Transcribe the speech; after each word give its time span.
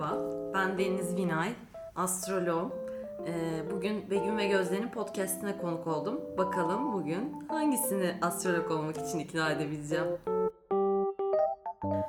Merhaba, 0.00 0.52
ben 0.54 0.78
Deniz 0.78 1.16
Vinay, 1.16 1.54
astroloğum. 1.96 2.72
Ee, 3.26 3.62
bugün 3.70 4.10
Begüm 4.10 4.36
ve 4.36 4.46
Gözde'nin 4.46 4.88
podcastine 4.88 5.58
konuk 5.58 5.86
oldum. 5.86 6.20
Bakalım 6.38 6.92
bugün 6.92 7.48
hangisini 7.48 8.14
astrolog 8.22 8.70
olmak 8.70 8.96
için 8.96 9.18
ikna 9.18 9.50
edebileceğim. 9.50 10.06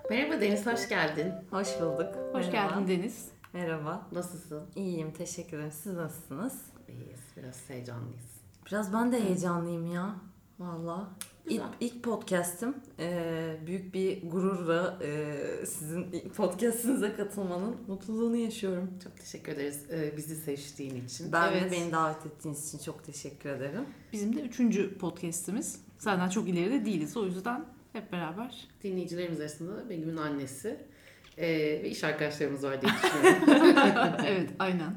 Merhaba 0.09 0.41
Deniz, 0.41 0.66
hoş 0.66 0.89
geldin. 0.89 1.34
Hoş 1.50 1.82
bulduk. 1.82 2.16
Hoş 2.34 2.48
Merhaba. 2.48 2.80
geldin 2.80 2.88
Deniz. 2.88 3.32
Merhaba. 3.54 4.02
Nasılsın? 4.12 4.64
İyiyim, 4.76 5.12
teşekkür 5.12 5.58
ederim. 5.58 5.71
Siz 5.71 5.94
nasılsınız? 5.94 6.62
İyiyiz, 6.88 7.21
biraz 7.38 7.70
heyecanlıyız. 7.70 8.42
Biraz 8.66 8.94
ben 8.94 9.12
de 9.12 9.23
heyecanlıyım 9.23 9.92
ya. 9.92 10.16
Valla. 10.60 11.08
İlk, 11.46 11.50
Güzel. 11.50 11.66
ilk 11.80 12.04
podcast'im. 12.04 12.76
Ee, 13.00 13.55
büyük 13.68 13.94
bir 13.94 14.30
gururla 14.32 15.00
e, 15.04 15.36
sizin 15.66 16.04
ilk 16.12 16.36
podcast'inize 16.36 17.14
katılmanın 17.15 17.75
mutluluğunu 17.88 18.36
yaşıyorum. 18.36 18.89
Çok 19.04 19.18
teşekkür 19.18 19.51
ederiz 19.51 19.86
e, 19.92 20.18
bizi 20.18 20.36
seçtiğin 20.36 21.06
için. 21.06 21.32
Ben 21.32 21.54
de 21.54 21.57
Evet. 21.57 21.71
beni 21.71 21.92
davet 21.92 22.25
ettiğiniz 22.25 22.68
için 22.68 22.78
çok 22.86 23.04
teşekkür 23.04 23.50
ederim. 23.50 23.86
Bizim 24.14 24.36
de 24.36 24.42
üçüncü 24.42 24.98
podcast'imiz. 24.98 25.82
Senden 25.98 26.29
çok 26.29 26.50
ileride 26.50 26.86
değiliz. 26.86 27.18
O 27.18 27.25
yüzden 27.25 27.65
hep 27.93 28.12
beraber. 28.12 28.68
Dinleyicilerimiz 28.84 29.39
arasında 29.39 29.89
Begüm'ün 29.89 30.18
annesi 30.18 30.78
e, 31.37 31.48
ve 31.84 31.89
iş 31.89 32.03
arkadaşlarımız 32.03 32.64
var 32.64 32.81
diye 32.81 32.92
düşünüyorum. 33.03 34.14
evet 34.28 34.50
aynen. 34.59 34.95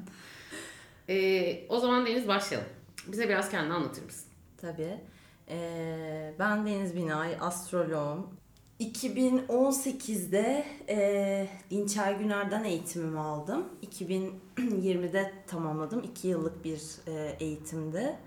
E, 1.09 1.66
o 1.68 1.80
zaman 1.80 2.06
Deniz 2.06 2.29
başlayalım. 2.29 2.68
Bize 3.12 3.29
biraz 3.29 3.51
kendini 3.51 3.73
anlatır 3.73 4.02
mısın? 4.04 4.24
Tabii. 4.56 5.01
Ee, 5.48 6.34
ben 6.38 6.66
Deniz 6.66 6.96
Binay, 6.96 7.36
astroloğum. 7.40 8.36
2018'de 8.80 10.64
e, 10.88 11.48
Dinçer 11.70 12.12
Güner'den 12.12 12.64
eğitimimi 12.64 13.18
aldım. 13.18 13.68
2020'de 13.82 15.32
tamamladım. 15.46 16.02
2 16.02 16.28
yıllık 16.28 16.64
bir 16.64 16.82
e, 17.06 17.36
eğitimde. 17.40 18.18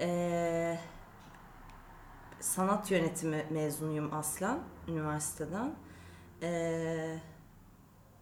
E, 0.00 0.78
sanat 2.40 2.90
yönetimi 2.90 3.46
mezunuyum 3.50 4.14
aslen 4.14 4.58
üniversiteden. 4.88 5.74
E, 6.42 7.18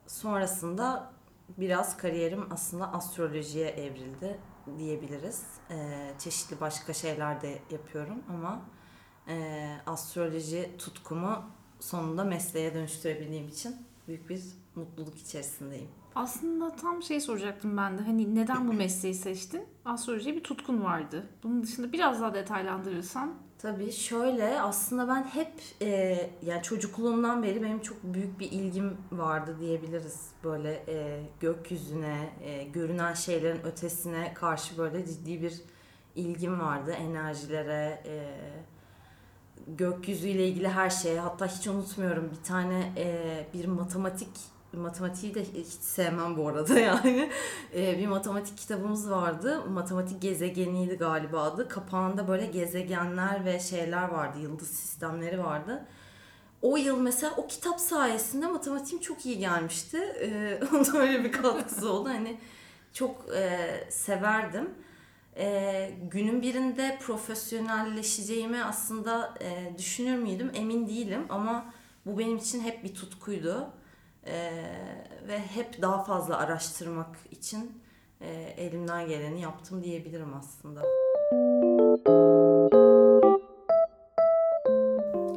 sonrasında 0.07 1.13
biraz 1.59 1.97
kariyerim 1.97 2.53
aslında 2.53 2.93
astrolojiye 2.93 3.69
evrildi 3.69 4.39
diyebiliriz. 4.79 5.43
Ee, 5.71 6.11
çeşitli 6.19 6.61
başka 6.61 6.93
şeyler 6.93 7.43
de 7.43 7.59
yapıyorum 7.71 8.23
ama 8.29 8.63
e, 9.29 9.67
astroloji 9.87 10.71
tutkumu 10.79 11.45
sonunda 11.81 12.25
mesleğe 12.25 12.75
dönüştürebildiğim 12.75 13.49
için 13.49 13.77
büyük 14.09 14.29
bir 14.29 14.43
mutluluk 14.77 15.19
içerisindeyim. 15.19 15.89
Aslında 16.15 16.77
tam 16.77 17.03
şey 17.03 17.21
soracaktım 17.21 17.77
ben 17.77 17.99
de. 17.99 18.03
Hani 18.03 18.35
neden 18.35 18.69
bu 18.69 18.73
mesleği 18.73 19.15
seçtin? 19.15 19.65
Astrolojiye 19.85 20.37
bir 20.37 20.43
tutkun 20.43 20.85
vardı. 20.85 21.27
Bunun 21.43 21.63
dışında 21.63 21.93
biraz 21.93 22.21
daha 22.21 22.35
detaylandırırsan. 22.35 23.35
Tabii 23.59 23.93
şöyle 23.93 24.61
aslında 24.61 25.09
ben 25.09 25.23
hep 25.23 25.53
e, 25.83 26.31
yani 26.43 26.63
çocukluğumdan 26.63 27.43
beri 27.43 27.63
benim 27.63 27.81
çok 27.81 28.05
büyük 28.05 28.41
bir 28.41 28.53
ilgim 28.53 28.97
vardı 29.13 29.57
diyebiliriz. 29.61 30.29
Böyle 30.45 30.85
e, 30.89 31.23
gökyüzüne, 31.41 32.31
e, 32.43 32.65
görünen 32.65 33.15
şeylerin 33.15 33.63
ötesine 33.63 34.35
karşı 34.35 34.79
böyle 34.79 35.07
ciddi 35.07 35.43
bir 35.43 35.61
ilgim 36.17 36.61
vardı. 36.61 36.91
Enerjilere, 36.91 38.03
e, 38.07 38.35
gökyüzüyle 39.69 40.49
ilgili 40.49 40.69
her 40.69 40.91
şeye. 40.91 41.21
Hatta 41.21 41.47
hiç 41.47 41.67
unutmuyorum 41.67 42.31
bir 42.31 42.45
tane 42.45 42.93
e, 42.97 43.47
bir 43.55 43.65
matematik 43.65 44.54
matematiği 44.77 45.35
de 45.35 45.45
hiç 45.45 45.67
sevmem 45.67 46.37
bu 46.37 46.49
arada 46.49 46.79
yani. 46.79 47.31
E, 47.75 47.99
bir 47.99 48.07
matematik 48.07 48.59
kitabımız 48.59 49.11
vardı. 49.11 49.63
Matematik 49.69 50.23
gezegeniydi 50.23 50.97
galiba 50.97 51.43
adı. 51.43 51.69
Kapağında 51.69 52.29
böyle 52.29 52.47
gezegenler 52.47 53.45
ve 53.45 53.61
şeyler 53.61 54.09
vardı. 54.09 54.39
Yıldız 54.43 54.69
sistemleri 54.71 55.45
vardı. 55.45 55.87
O 56.63 56.77
yıl 56.77 56.99
mesela 56.99 57.35
o 57.37 57.47
kitap 57.47 57.81
sayesinde 57.81 58.47
matematiğim 58.47 59.03
çok 59.03 59.27
iyi 59.27 59.39
gelmişti. 59.39 59.99
E, 59.99 60.61
onun 60.73 60.97
öyle 60.97 61.25
bir 61.25 61.33
katkısı 61.33 61.93
oldu. 61.93 62.09
Hani 62.09 62.39
çok 62.93 63.27
e, 63.37 63.71
severdim. 63.91 64.71
E, 65.37 65.91
günün 66.11 66.43
birinde 66.43 66.99
profesyonelleşeceğimi 67.03 68.65
aslında 68.65 69.35
e, 69.41 69.79
düşünür 69.79 70.17
müydüm 70.17 70.51
emin 70.55 70.89
değilim 70.89 71.27
ama 71.29 71.73
bu 72.07 72.19
benim 72.19 72.37
için 72.37 72.61
hep 72.61 72.85
bir 72.85 72.95
tutkuydu. 72.95 73.69
E, 74.27 74.53
ve 75.29 75.39
hep 75.39 75.83
daha 75.83 76.05
fazla 76.05 76.39
araştırmak 76.39 77.17
için 77.31 77.83
e, 78.21 78.31
elimden 78.57 79.09
geleni 79.09 79.41
yaptım 79.41 79.85
diyebilirim 79.85 80.35
aslında. 80.35 80.83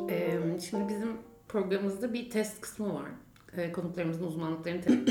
E, 0.10 0.40
şimdi 0.70 0.90
bizim 0.90 1.18
programımızda 1.48 2.14
bir 2.14 2.30
test 2.30 2.62
kısmı 2.62 2.94
var. 2.94 3.10
E, 3.58 3.72
konuklarımızın 3.72 4.28
uzmanlıklarını 4.28 4.82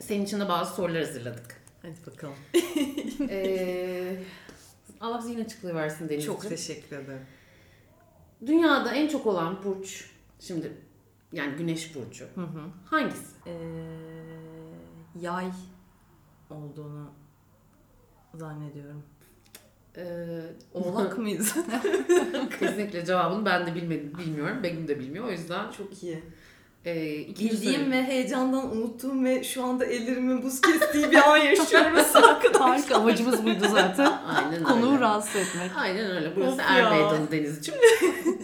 senin 0.00 0.24
için 0.24 0.40
de 0.40 0.48
bazı 0.48 0.74
sorular 0.74 1.04
hazırladık. 1.04 1.62
Hadi 1.82 1.94
bakalım. 2.06 2.34
e, 3.30 4.16
Allah 5.00 5.20
zihin 5.20 5.44
açıklığı 5.44 5.74
versin 5.74 6.08
Deniz'ciğim. 6.08 6.40
Çok 6.40 6.48
teşekkür 6.48 6.96
ederim. 6.96 7.26
Dünyada 8.46 8.92
en 8.92 9.08
çok 9.08 9.26
olan 9.26 9.64
burç 9.64 10.10
şimdi 10.40 10.72
yani 11.34 11.56
güneş 11.56 11.94
burcu. 11.94 12.24
Hı 12.34 12.40
hı. 12.40 12.60
Hangisi? 12.84 13.24
Ee, 13.46 13.52
yay 15.20 15.46
olduğunu 16.50 17.10
zannediyorum. 18.34 19.02
Ee, 19.96 20.26
Oğlak 20.74 21.18
mıyız? 21.18 21.54
kesinlikle 22.60 23.04
cevabını 23.04 23.44
ben 23.44 23.66
de 23.66 23.74
bilmedim, 23.74 24.12
bilmiyorum. 24.18 24.62
Begüm 24.62 24.88
de 24.88 24.98
bilmiyor. 25.00 25.24
O 25.24 25.30
yüzden 25.30 25.70
Çok 25.70 26.02
iyi. 26.02 26.22
e, 26.86 26.94
Bildiğim 27.40 27.92
ve 27.92 28.02
heyecandan 28.02 28.76
unuttuğum 28.76 29.24
ve 29.24 29.44
şu 29.44 29.64
anda 29.64 29.84
ellerimin 29.84 30.42
buz 30.42 30.60
kestiği 30.60 31.10
bir 31.10 31.16
an 31.30 31.36
yaşıyoruz 31.36 32.16
arkadaşlar. 32.16 32.54
Harika 32.60 32.96
amacımız 32.96 33.44
buydu 33.44 33.64
zaten. 33.72 34.12
Aynen 34.26 34.62
Konuğu 34.64 34.92
öyle. 34.92 35.00
rahatsız 35.00 35.36
etmek. 35.36 35.70
Aynen 35.76 36.10
öyle. 36.10 36.36
Burası 36.36 36.52
Of 36.52 36.60
er 36.70 36.82
ya. 36.82 36.90
meydanı 36.90 37.30
Denizciğim. 37.30 37.80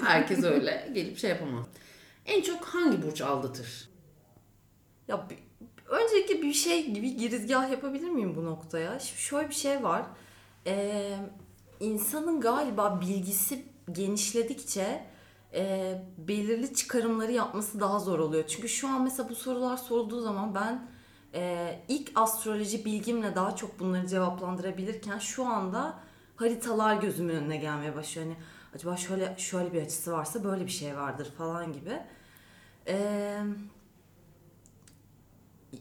Herkes 0.05 0.45
öyle. 0.45 0.91
Gelip 0.95 1.19
şey 1.19 1.31
yapamaz. 1.31 1.67
En 2.27 2.43
çok 2.43 2.65
hangi 2.65 3.03
burç 3.03 3.21
aldatır? 3.21 3.91
Ya 5.09 5.29
öncelikle 5.89 6.43
bir 6.43 6.53
şey 6.53 6.91
gibi 6.91 7.17
girizgah 7.17 7.71
yapabilir 7.71 8.09
miyim 8.09 8.37
bu 8.37 8.45
noktaya? 8.45 8.99
Şimdi 8.99 9.21
şöyle 9.21 9.49
bir 9.49 9.55
şey 9.55 9.83
var. 9.83 10.03
Ee, 10.67 11.17
insanın 11.81 12.41
galiba 12.41 13.01
bilgisi 13.01 13.65
genişledikçe 13.93 15.07
e, 15.55 15.95
belirli 16.19 16.75
çıkarımları 16.75 17.33
yapması 17.33 17.81
daha 17.81 17.99
zor 17.99 18.19
oluyor. 18.19 18.45
Çünkü 18.47 18.69
şu 18.69 18.89
an 18.89 19.03
mesela 19.03 19.29
bu 19.29 19.35
sorular 19.35 19.77
sorulduğu 19.77 20.21
zaman 20.21 20.55
ben 20.55 20.89
e, 21.35 21.85
ilk 21.89 22.13
astroloji 22.15 22.85
bilgimle 22.85 23.35
daha 23.35 23.57
çok 23.57 23.81
bunları 23.81 24.07
cevaplandırabilirken 24.07 25.19
şu 25.19 25.47
anda 25.47 25.99
haritalar 26.37 26.97
gözümün 26.97 27.35
önüne 27.35 27.57
gelmeye 27.57 27.97
başlıyor. 27.97 28.27
Hani 28.27 28.37
acaba 28.75 28.97
şöyle 28.97 29.35
şöyle 29.39 29.73
bir 29.73 29.83
açısı 29.83 30.13
varsa 30.13 30.45
böyle 30.45 30.67
bir 30.67 30.71
şey 30.71 30.97
vardır 30.97 31.33
falan 31.39 31.73
gibi. 31.73 32.03
Eee 32.87 33.43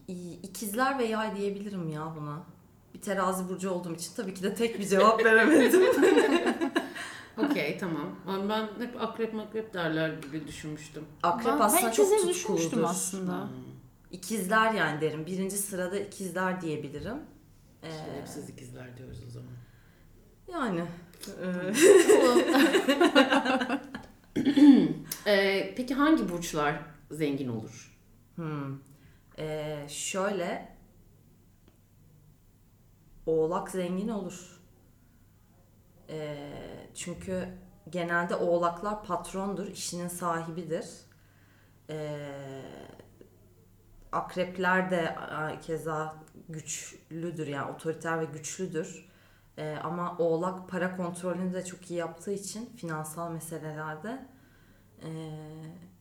İ- 0.08 0.40
İkizler 0.44 1.00
ve 1.00 1.04
yay 1.06 1.36
diyebilirim 1.36 1.90
ya 1.90 2.14
buna. 2.20 2.44
Bir 2.94 3.02
terazi 3.02 3.50
burcu 3.50 3.70
olduğum 3.72 3.94
için 3.96 4.12
tabii 4.16 4.34
ki 4.34 4.44
de 4.44 4.56
tek 4.56 4.80
bir 4.80 4.88
cevap 4.88 5.26
veremedim. 5.26 5.82
Okey 7.38 7.78
tamam. 7.78 8.16
Ama 8.28 8.50
Ben 8.50 8.86
hep 8.86 9.02
akrep 9.02 9.34
makrep 9.34 9.74
derler 9.74 10.14
gibi 10.14 10.48
düşünmüştüm. 10.48 11.06
Akrep 11.24 11.54
Ben, 11.54 11.60
aslında 11.60 11.82
ben 11.84 11.92
çok 11.92 12.28
düşünmüştüm 12.30 12.86
aslında. 12.86 13.50
İkizler 14.12 14.72
yani 14.74 15.02
derim. 15.02 15.26
Birinci 15.26 15.58
sırada 15.58 16.00
ikizler 16.00 16.62
diyebilirim. 16.62 17.18
Ee, 17.84 17.90
İşte 17.90 18.18
hep 18.22 18.28
siz 18.28 18.50
ikizler 18.50 18.98
diyoruz 18.98 19.18
o 19.28 19.30
zaman. 19.30 19.52
yani. 20.52 20.86
e, 21.38 21.74
Ee, 25.28 25.74
peki 25.78 25.94
hangi 25.94 26.30
burçlar 26.30 26.80
zengin 27.12 27.48
olur? 27.48 27.98
hmm. 28.36 28.80
Ee, 29.40 29.86
şöyle. 29.90 30.78
Oğlak 33.26 33.70
zengin 33.72 34.08
olur. 34.08 34.62
Ee, 36.10 36.52
çünkü 36.96 37.48
genelde 37.90 38.36
oğlaklar 38.36 39.04
patrondur, 39.04 39.68
işinin 39.68 40.08
sahibidir. 40.08 40.86
Ee, 41.90 42.64
akrepler 44.12 44.92
de 44.92 45.16
keza 45.62 46.16
güçlüdür 46.50 47.48
yani 47.48 47.72
otoriter 47.72 48.20
ve 48.20 48.26
güçlüdür. 48.26 49.09
Ee, 49.60 49.78
ama 49.84 50.18
oğlak 50.18 50.70
para 50.70 50.98
kontrolünü 50.98 51.54
de 51.54 51.66
çok 51.66 51.92
iyi 51.92 51.96
yaptığı 51.96 52.32
için 52.32 52.70
finansal 52.76 53.32
meselelerde 53.32 54.26
ee, 55.04 55.10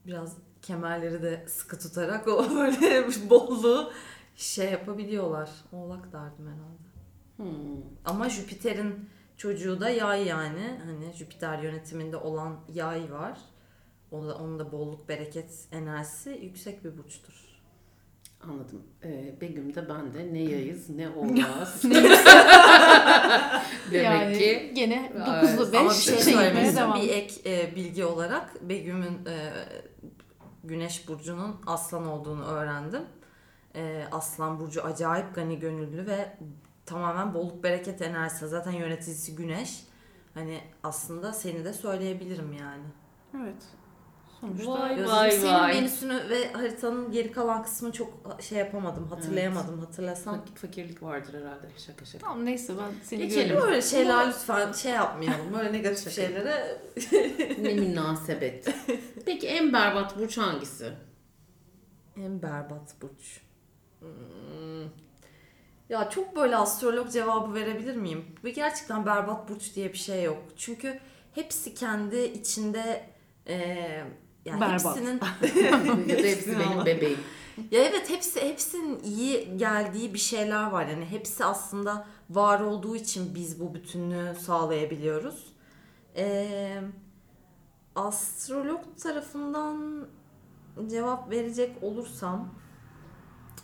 biraz 0.07 0.37
kemerleri 0.63 1.23
de 1.23 1.45
sıkı 1.49 1.79
tutarak 1.79 2.29
o 2.29 2.51
böyle 2.57 3.07
bolluğu 3.31 3.93
şey 4.37 4.71
yapabiliyorlar. 4.71 5.51
Oğlak 5.73 6.13
derdim 6.13 6.47
herhalde. 6.47 6.89
Hmm. 7.37 7.83
Ama 8.05 8.29
Jüpiter'in 8.29 9.09
çocuğu 9.37 9.81
da 9.81 9.91
yay 9.91 10.27
yani. 10.27 10.81
Hani 10.85 11.13
Jüpiter 11.13 11.59
yönetiminde 11.59 12.17
olan 12.17 12.61
yay 12.75 13.13
var. 13.13 13.39
O 14.11 14.27
da, 14.27 14.35
onun 14.37 14.59
da 14.59 14.73
bolluk 14.73 15.09
bereket 15.09 15.69
enerjisi 15.73 16.31
yüksek 16.31 16.85
bir 16.85 16.99
burçtur. 16.99 17.48
Anladım. 18.41 18.83
Ee, 19.05 19.35
Begüm 19.41 19.75
de 19.75 19.89
ben 19.89 20.15
de 20.15 20.35
ne 20.35 20.43
yayız 20.43 20.91
ne 20.91 21.09
oğlağız. 21.17 21.83
Demek 23.93 24.05
yani 24.05 24.39
ki 24.39 24.73
gene 24.75 25.13
Evet. 25.15 25.27
9'lu 25.27 25.73
5 25.73 25.81
Ama 25.81 25.91
bir 25.91 25.95
şey 25.95 26.77
devam. 26.77 27.01
Bir 27.03 27.09
ek 27.09 27.35
e, 27.47 27.77
bilgi 27.77 28.05
olarak 28.05 28.69
Begüm'ün 28.69 29.27
e, 29.27 29.53
Güneş 30.65 31.09
Burcu'nun 31.09 31.57
aslan 31.67 32.07
olduğunu 32.07 32.45
öğrendim. 32.45 33.03
E, 33.75 34.05
aslan 34.13 34.61
Burcu 34.61 34.85
acayip 34.85 35.35
gani 35.35 35.59
gönüllü 35.59 36.07
ve 36.07 36.37
tamamen 36.87 37.35
bolluk 37.35 37.65
bereket 37.65 38.03
enerjisi. 38.03 38.49
Zaten 38.49 38.73
yöneticisi 38.73 39.37
Güneş. 39.37 39.83
Hani 40.35 40.61
aslında 40.83 41.33
seni 41.33 41.65
de 41.65 41.73
söyleyebilirim 41.73 42.53
yani. 42.53 42.85
Evet. 43.43 43.63
Sonuçta 44.41 44.73
Vay 44.73 44.97
Gözüm 44.97 45.11
vay 45.13 45.31
senin 45.31 45.55
vay. 45.55 45.75
Venüs'ünü 45.75 46.29
ve 46.29 46.53
haritanın 46.53 47.11
geri 47.13 47.33
kalan 47.33 47.63
kısmını 47.63 47.93
çok 47.93 48.13
şey 48.41 48.59
yapamadım, 48.59 49.09
hatırlayamadım. 49.09 49.79
Hatırlasam. 49.81 50.35
Fak- 50.37 50.57
fakirlik 50.59 51.03
vardır 51.03 51.35
herhalde. 51.35 51.67
Şaka 51.79 52.05
şaka. 52.05 52.19
Tamam 52.27 52.45
neyse 52.45 52.73
ben 52.79 53.05
seni 53.05 53.21
Geçelim. 53.23 53.43
görüyorum. 53.49 53.69
Böyle 53.69 53.83
şeyler 53.83 54.29
lütfen 54.29 54.73
şey 54.73 54.93
yapmayalım. 54.93 55.53
Böyle 55.55 55.73
negatif 55.79 56.13
şeylere 56.13 56.81
ne 57.63 57.75
münasebet. 57.75 58.75
Peki 59.27 59.49
en 59.49 59.73
berbat 59.73 60.19
burç 60.19 60.39
hangisi? 60.39 60.93
En 62.17 62.43
berbat 62.43 62.95
burç. 63.03 63.41
Hmm. 64.01 64.83
Ya 65.89 66.11
çok 66.11 66.37
böyle 66.37 66.57
astrolog 66.57 67.11
cevabı 67.13 67.55
verebilir 67.55 67.97
miyim? 67.97 68.25
Ve 68.45 68.51
gerçekten 68.51 69.07
berbat 69.07 69.49
burç 69.49 69.75
diye 69.75 69.93
bir 69.93 69.99
şey 69.99 70.23
yok. 70.23 70.39
Çünkü 70.57 71.01
hepsi 71.35 71.75
kendi 71.75 72.19
içinde 72.21 73.05
e, 73.49 74.05
yani 74.49 74.61
Berbat. 74.61 74.97
hepsinin 74.97 75.21
ya 76.09 76.19
da 76.19 76.27
hepsi 76.29 76.59
benim 76.59 76.87
bebeğim. 76.87 77.19
ya 77.71 77.83
evet 77.83 78.11
hepsi 78.11 78.41
hepsinin 78.41 79.03
iyi 79.03 79.57
geldiği 79.57 80.15
bir 80.15 80.19
şeyler 80.19 80.71
var. 80.71 80.87
Yani 80.87 81.05
hepsi 81.05 81.45
aslında 81.45 82.07
var 82.31 82.61
olduğu 82.61 82.97
için 82.97 83.35
biz 83.35 83.61
bu 83.61 83.75
bütünlüğü 83.75 84.35
sağlayabiliyoruz. 84.41 85.53
Ee, 86.17 86.81
astrolog 87.97 88.81
tarafından 89.03 90.07
cevap 90.91 91.31
verecek 91.31 91.83
olursam 91.83 92.55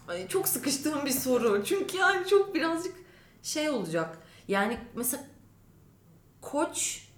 ay, 0.08 0.28
çok 0.28 0.48
sıkıştığım 0.48 1.04
bir 1.04 1.10
soru. 1.10 1.64
Çünkü 1.64 1.96
yani 1.96 2.26
çok 2.26 2.54
birazcık 2.54 2.94
şey 3.42 3.70
olacak. 3.70 4.18
Yani 4.48 4.78
mesela 4.94 5.24
koç 6.40 7.08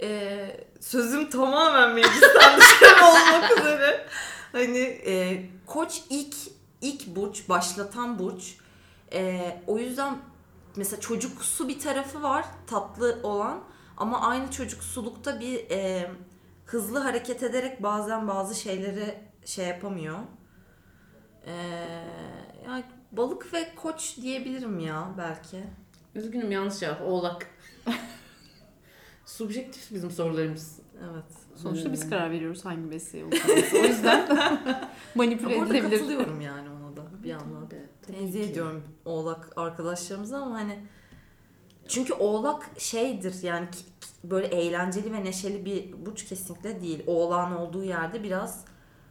e, 0.00 0.66
sözüm 0.82 1.30
tamamen 1.30 1.94
meclisten 1.94 2.60
dışarı 2.60 3.04
olmak 3.10 3.58
üzere. 3.58 4.06
Hani 4.52 4.78
e, 4.78 5.42
koç 5.66 6.02
ilk 6.10 6.34
ilk 6.80 7.06
burç, 7.06 7.48
başlatan 7.48 8.18
burç. 8.18 8.56
E, 9.12 9.56
o 9.66 9.78
yüzden 9.78 10.18
mesela 10.76 11.00
çocuksu 11.00 11.68
bir 11.68 11.78
tarafı 11.78 12.22
var, 12.22 12.44
tatlı 12.66 13.20
olan. 13.22 13.60
Ama 13.96 14.20
aynı 14.20 14.50
çocuksulukta 14.50 15.40
bir 15.40 15.70
e, 15.70 16.10
hızlı 16.66 16.98
hareket 16.98 17.42
ederek 17.42 17.82
bazen 17.82 18.28
bazı 18.28 18.54
şeyleri 18.54 19.18
şey 19.44 19.66
yapamıyor. 19.66 20.18
E, 21.46 21.52
yani 22.66 22.84
balık 23.12 23.54
ve 23.54 23.74
koç 23.74 24.16
diyebilirim 24.16 24.78
ya 24.78 25.08
belki. 25.18 25.64
Üzgünüm 26.14 26.50
yanlış 26.52 26.78
cevap. 26.78 27.02
Oğlak. 27.02 27.46
Subjektif 29.32 29.92
bizim 29.94 30.10
sorularımız. 30.10 30.78
Evet. 30.98 31.24
Sonuçta 31.56 31.92
biz 31.92 32.10
karar 32.10 32.30
veriyoruz 32.30 32.64
hangi 32.64 32.80
mesleğe 32.80 33.24
olacağımızı. 33.24 33.76
O 33.82 33.84
yüzden 33.84 34.28
manipüle 35.14 35.56
edilebilir. 35.56 35.98
katılıyorum 35.98 36.40
yani 36.40 36.68
ona 36.70 36.96
da 36.96 37.02
bir 37.22 37.38
tabii 38.02 38.18
Tenzih 38.18 38.50
ediyorum 38.50 38.82
oğlak 39.04 39.52
arkadaşlarımıza 39.56 40.38
ama 40.38 40.54
hani 40.54 40.78
çünkü 41.88 42.12
oğlak 42.12 42.70
şeydir 42.78 43.42
yani 43.42 43.68
böyle 44.24 44.46
eğlenceli 44.46 45.12
ve 45.12 45.24
neşeli 45.24 45.64
bir 45.64 46.06
burç 46.06 46.24
kesinlikle 46.24 46.80
değil. 46.80 47.02
Oğlan 47.06 47.56
olduğu 47.56 47.84
yerde 47.84 48.22
biraz 48.22 48.64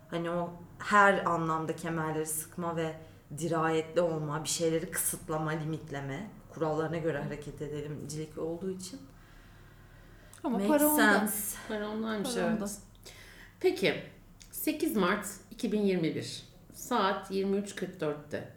hani 0.10 0.32
o 0.32 0.50
her 0.80 1.26
anlamda 1.26 1.76
kemerleri 1.76 2.26
sıkma 2.26 2.76
ve 2.76 2.96
dirayetli 3.38 4.02
olma, 4.02 4.44
bir 4.44 4.50
şeyleri 4.50 4.92
kısıtlama, 4.92 5.52
limitleme, 5.52 6.32
kurallarına 6.50 6.98
göre 6.98 7.22
hareket 7.22 7.62
edelimcilik 7.62 8.38
olduğu 8.38 8.72
için. 8.72 9.00
Ama 10.44 10.58
Makes 10.58 10.68
para 10.72 10.88
onda. 10.88 11.20
sense. 11.20 11.58
Para 11.68 11.90
onlarmış 11.90 12.34
Para 12.34 12.46
onda. 12.48 12.58
evet. 12.66 12.78
Peki 13.60 13.96
8 14.52 14.96
Mart 14.96 15.28
2021 15.52 16.44
saat 16.74 17.32
23.44'te 17.32 18.54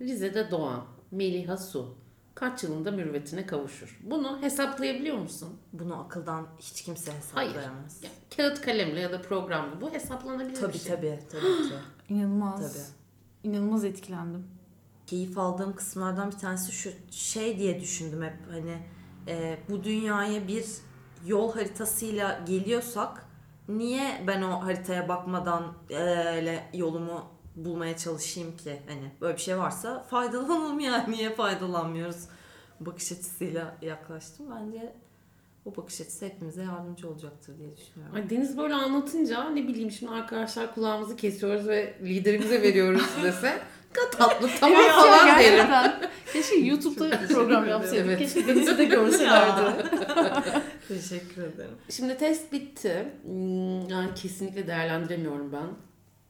Rize'de 0.00 0.50
doğan 0.50 0.84
Meliha 1.10 1.56
Su 1.56 1.94
kaç 2.34 2.62
yılında 2.64 2.90
mürüvvetine 2.90 3.46
kavuşur? 3.46 4.00
Bunu 4.02 4.42
hesaplayabiliyor 4.42 5.18
musun? 5.18 5.56
Bunu 5.72 6.00
akıldan 6.00 6.46
hiç 6.58 6.82
kimse 6.82 7.12
Hayır. 7.34 7.50
hesaplayamaz. 7.50 8.02
Ya, 8.02 8.10
kağıt 8.36 8.60
kalemle 8.60 9.00
ya 9.00 9.12
da 9.12 9.22
programla 9.22 9.80
bu 9.80 9.92
hesaplanabilir 9.92 10.60
Tabii 10.60 10.72
bir 10.72 10.78
şey. 10.78 10.96
tabii 10.96 11.18
tabii 11.30 11.68
ki. 11.68 11.74
İnanılmaz. 12.14 12.72
Tabii. 12.72 12.84
İnanılmaz 13.52 13.84
etkilendim. 13.84 14.46
keyif 15.06 15.38
aldığım 15.38 15.76
kısımlardan 15.76 16.30
bir 16.30 16.36
tanesi 16.38 16.72
şu 16.72 16.90
şey 17.10 17.58
diye 17.58 17.80
düşündüm 17.80 18.22
hep 18.22 18.36
hani 18.50 18.78
e, 19.28 19.58
bu 19.70 19.84
dünyaya 19.84 20.48
bir 20.48 20.64
yol 21.26 21.52
haritasıyla 21.54 22.40
geliyorsak 22.46 23.24
niye 23.68 24.22
ben 24.26 24.42
o 24.42 24.64
haritaya 24.64 25.08
bakmadan 25.08 25.74
e, 25.90 25.96
öyle 26.36 26.70
yolumu 26.74 27.24
bulmaya 27.56 27.96
çalışayım 27.96 28.56
ki 28.56 28.82
hani 28.88 29.10
böyle 29.20 29.36
bir 29.36 29.42
şey 29.42 29.58
varsa 29.58 30.02
faydalanalım 30.10 30.80
yani 30.80 31.10
niye 31.10 31.34
faydalanmıyoruz 31.34 32.28
bakış 32.80 33.12
açısıyla 33.12 33.74
yaklaştım 33.82 34.46
bence 34.56 34.92
bu 35.64 35.76
bakış 35.76 36.00
açısı 36.00 36.24
hepimize 36.26 36.62
yardımcı 36.62 37.08
olacaktır 37.08 37.58
diye 37.58 37.76
düşünüyorum. 37.76 38.16
Ay 38.16 38.30
Deniz 38.30 38.58
böyle 38.58 38.74
anlatınca 38.74 39.50
ne 39.50 39.68
bileyim 39.68 39.90
şimdi 39.90 40.12
arkadaşlar 40.12 40.74
kulağımızı 40.74 41.16
kesiyoruz 41.16 41.68
ve 41.68 41.94
liderimize 42.02 42.62
veriyoruz 42.62 43.02
dese 43.22 43.58
"Ne 43.96 44.18
tatlı 44.18 44.48
tamam 44.60 44.80
Evet, 44.80 44.92
falan 44.92 45.38
derim. 45.38 45.66
Keşke 46.32 46.56
YouTube'da 46.56 47.10
program 47.28 47.68
yapsaydık. 47.68 48.06
Evet. 48.06 48.18
Keşke 48.18 48.46
Deniz'i 48.46 48.78
de 48.78 48.84
görselerdi. 48.84 49.84
Teşekkür 50.88 51.42
ederim. 51.42 51.74
Şimdi 51.90 52.16
test 52.18 52.52
bitti. 52.52 53.12
Hmm, 53.24 53.88
Yani 53.88 54.14
kesinlikle 54.14 54.66
değerlendiremiyorum 54.66 55.52
ben. 55.52 55.66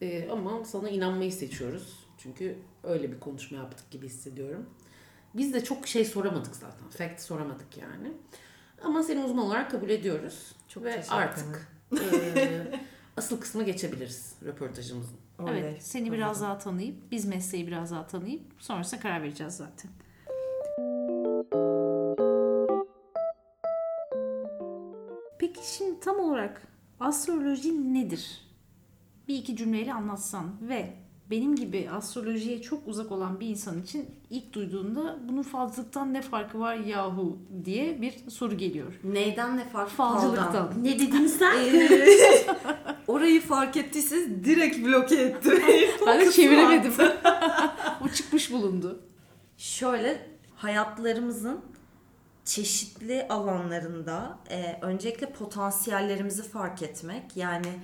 Ee, 0.03 0.29
ama 0.31 0.65
sana 0.65 0.89
inanmayı 0.91 1.33
seçiyoruz. 1.33 2.05
Çünkü 2.19 2.59
öyle 2.83 3.13
bir 3.13 3.21
konuşma 3.21 3.59
yaptık 3.59 3.91
gibi 3.91 4.07
hissediyorum. 4.07 4.67
Biz 5.35 5.55
de 5.55 5.65
çok 5.65 5.87
şey 5.87 6.05
soramadık 6.05 6.57
zaten. 6.57 6.89
Fact 6.89 7.21
soramadık 7.21 7.77
yani. 7.77 8.13
Ama 8.83 9.03
seni 9.03 9.25
uzman 9.25 9.45
olarak 9.47 9.71
kabul 9.71 9.91
ediyoruz. 9.91 10.53
Çok 10.69 10.85
Ve 10.85 10.91
teşekkür 10.93 11.15
artık 11.17 11.69
ederim. 11.93 12.61
e, 12.73 12.81
asıl 13.17 13.41
kısma 13.41 13.63
geçebiliriz 13.63 14.35
röportajımızın. 14.45 15.17
Oley. 15.39 15.61
Evet, 15.61 15.83
seni 15.83 16.13
biraz 16.13 16.41
daha 16.43 16.59
tanıyıp, 16.59 17.11
biz 17.11 17.25
mesleği 17.25 17.67
biraz 17.67 17.91
daha 17.91 18.07
tanıyıp 18.07 18.43
sonrasında 18.59 19.01
karar 19.01 19.23
vereceğiz 19.23 19.57
zaten. 19.57 19.91
Peki 25.59 25.75
şimdi 25.77 26.01
tam 26.01 26.21
olarak 26.21 26.63
astroloji 27.01 27.95
nedir? 27.95 28.41
Bir 29.29 29.35
iki 29.35 29.57
cümleyle 29.57 29.93
anlatsan 29.93 30.45
ve 30.69 30.93
benim 31.31 31.57
gibi 31.57 31.91
astrolojiye 31.91 32.63
çok 32.63 32.89
uzak 32.89 33.13
olan 33.13 33.41
bir 33.41 33.49
insan 33.49 33.83
için 33.83 34.07
ilk 34.31 34.53
duyduğunda 34.53 35.19
bunun 35.29 35.43
falcılıktan 35.43 36.15
ne 36.15 36.23
farkı 36.23 36.61
var 36.61 36.75
yahu 36.75 37.39
diye 37.65 38.03
bir 38.03 38.31
soru 38.31 38.57
geliyor. 38.57 39.01
Neyden 39.05 39.57
ne 39.57 39.69
fark? 39.69 39.89
Falcılıktan. 39.89 40.53
Faldan. 40.53 40.85
Ne 40.85 40.99
dedin 40.99 41.27
sen? 41.27 41.57
Ee, 41.59 42.47
orayı 43.07 43.41
fark 43.41 43.77
ettiyseniz 43.77 44.45
direkt 44.45 44.87
bloke 44.87 45.15
ettim. 45.15 45.63
Ben 46.07 46.21
de 46.21 46.31
çeviremedim. 46.33 46.93
Bu 48.01 48.09
çıkmış 48.09 48.53
bulundu. 48.53 49.01
Şöyle 49.57 50.27
hayatlarımızın 50.57 51.61
çeşitli 52.49 53.29
alanlarında 53.29 54.39
e, 54.51 54.79
öncelikle 54.83 55.33
potansiyellerimizi 55.33 56.43
fark 56.43 56.83
etmek. 56.83 57.37
Yani 57.37 57.79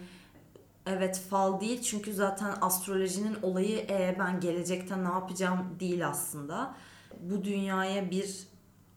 evet 0.86 1.22
fal 1.30 1.60
değil 1.60 1.82
çünkü 1.82 2.14
zaten 2.14 2.54
astrolojinin 2.60 3.36
olayı 3.42 3.78
e, 3.78 4.16
ben 4.18 4.40
gelecekte 4.40 5.04
ne 5.04 5.08
yapacağım 5.08 5.76
değil 5.80 6.08
aslında. 6.08 6.74
Bu 7.20 7.44
dünyaya 7.44 8.10
bir 8.10 8.38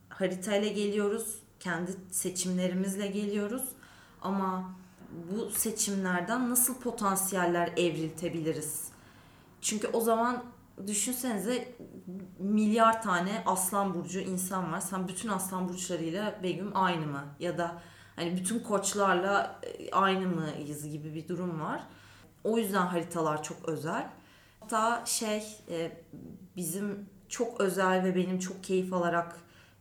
haritayla 0.10 0.72
geliyoruz. 0.72 1.40
Kendi 1.60 1.92
seçimlerimizle 2.12 3.08
geliyoruz. 3.08 3.64
Ama 4.22 4.72
bu 5.32 5.50
seçimlerden 5.50 6.50
nasıl 6.50 6.76
potansiyeller 6.76 7.68
evriltebiliriz? 7.78 8.88
Çünkü 9.62 9.88
o 9.88 10.02
zaman 10.02 10.44
düşünsenize 10.88 11.76
milyar 12.40 13.02
tane 13.02 13.44
aslan 13.46 13.94
burcu 13.94 14.20
insan 14.20 14.72
var. 14.72 14.80
Sen 14.80 15.08
bütün 15.08 15.30
aslan 15.30 15.70
burçlarıyla 15.70 16.40
Begüm 16.44 16.72
aynı 16.78 17.08
mı? 17.08 17.26
Ya 17.40 17.58
da 17.58 17.82
hani 18.16 18.36
bütün 18.36 18.60
koçlarla 18.60 19.60
e, 19.64 19.92
aynı 19.92 20.28
mıyız 20.28 20.90
gibi 20.90 21.14
bir 21.14 21.28
durum 21.28 21.62
var. 21.62 21.84
O 22.44 22.58
yüzden 22.58 22.86
haritalar 22.86 23.44
çok 23.44 23.70
özel. 23.70 24.10
Hatta 24.60 25.06
şey 25.06 25.44
e, 25.70 25.92
bizim 26.56 27.10
çok 27.30 27.62
özel 27.62 28.04
ve 28.04 28.16
benim 28.16 28.40
çok 28.40 28.64
keyif 28.64 28.94
alarak 28.94 29.38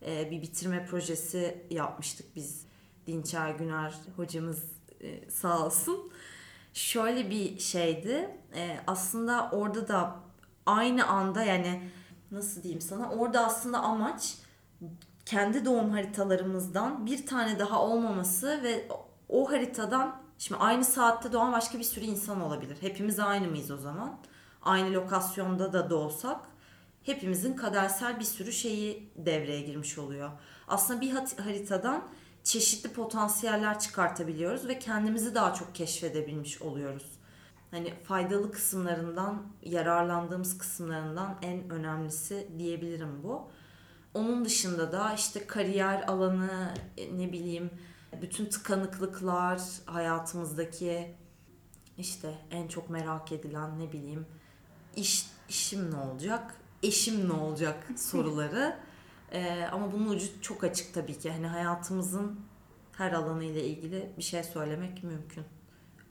e, 0.06 0.30
bir 0.30 0.42
bitirme 0.42 0.86
projesi 0.86 1.66
yapmıştık 1.70 2.36
biz. 2.36 2.66
Dinçer 3.06 3.50
Güner 3.50 3.94
hocamız 4.16 4.62
sağ 5.28 5.66
olsun. 5.66 6.12
Şöyle 6.72 7.30
bir 7.30 7.58
şeydi. 7.58 8.30
Aslında 8.86 9.50
orada 9.52 9.88
da 9.88 10.25
aynı 10.66 11.06
anda 11.06 11.42
yani 11.42 11.82
nasıl 12.30 12.62
diyeyim 12.62 12.80
sana 12.80 13.10
orada 13.10 13.46
aslında 13.46 13.80
amaç 13.80 14.34
kendi 15.26 15.64
doğum 15.64 15.90
haritalarımızdan 15.90 17.06
bir 17.06 17.26
tane 17.26 17.58
daha 17.58 17.82
olmaması 17.82 18.60
ve 18.62 18.88
o 19.28 19.50
haritadan 19.50 20.16
şimdi 20.38 20.60
aynı 20.60 20.84
saatte 20.84 21.32
doğan 21.32 21.52
başka 21.52 21.78
bir 21.78 21.84
sürü 21.84 22.04
insan 22.04 22.40
olabilir. 22.40 22.76
Hepimiz 22.80 23.18
aynı 23.20 23.48
mıyız 23.48 23.70
o 23.70 23.76
zaman? 23.76 24.18
Aynı 24.62 24.94
lokasyonda 24.94 25.72
da 25.72 25.90
doğsak 25.90 26.40
hepimizin 27.02 27.56
kadersel 27.56 28.18
bir 28.18 28.24
sürü 28.24 28.52
şeyi 28.52 29.12
devreye 29.16 29.60
girmiş 29.60 29.98
oluyor. 29.98 30.30
Aslında 30.68 31.00
bir 31.00 31.10
haritadan 31.44 32.04
çeşitli 32.44 32.92
potansiyeller 32.92 33.78
çıkartabiliyoruz 33.78 34.68
ve 34.68 34.78
kendimizi 34.78 35.34
daha 35.34 35.54
çok 35.54 35.74
keşfedebilmiş 35.74 36.62
oluyoruz 36.62 37.15
hani 37.76 37.94
faydalı 38.04 38.52
kısımlarından, 38.52 39.42
yararlandığımız 39.62 40.58
kısımlarından 40.58 41.38
en 41.42 41.70
önemlisi 41.70 42.48
diyebilirim 42.58 43.22
bu. 43.22 43.50
Onun 44.14 44.44
dışında 44.44 44.92
da 44.92 45.14
işte 45.14 45.46
kariyer 45.46 46.02
alanı, 46.02 46.74
ne 47.12 47.32
bileyim, 47.32 47.70
bütün 48.22 48.46
tıkanıklıklar 48.46 49.60
hayatımızdaki 49.86 51.14
işte 51.98 52.34
en 52.50 52.68
çok 52.68 52.90
merak 52.90 53.32
edilen 53.32 53.80
ne 53.80 53.92
bileyim 53.92 54.26
iş 54.96 55.26
işim 55.48 55.90
ne 55.90 55.96
olacak, 55.96 56.54
eşim 56.82 57.28
ne 57.28 57.32
olacak 57.32 57.86
soruları. 57.96 58.76
ee, 59.32 59.68
ama 59.72 59.92
bunun 59.92 60.08
ucu 60.08 60.26
çok 60.42 60.64
açık 60.64 60.94
tabii 60.94 61.18
ki. 61.18 61.30
Hani 61.30 61.46
hayatımızın 61.46 62.40
her 62.92 63.12
alanı 63.12 63.44
ile 63.44 63.64
ilgili 63.64 64.12
bir 64.18 64.22
şey 64.22 64.44
söylemek 64.44 65.04
mümkün. 65.04 65.44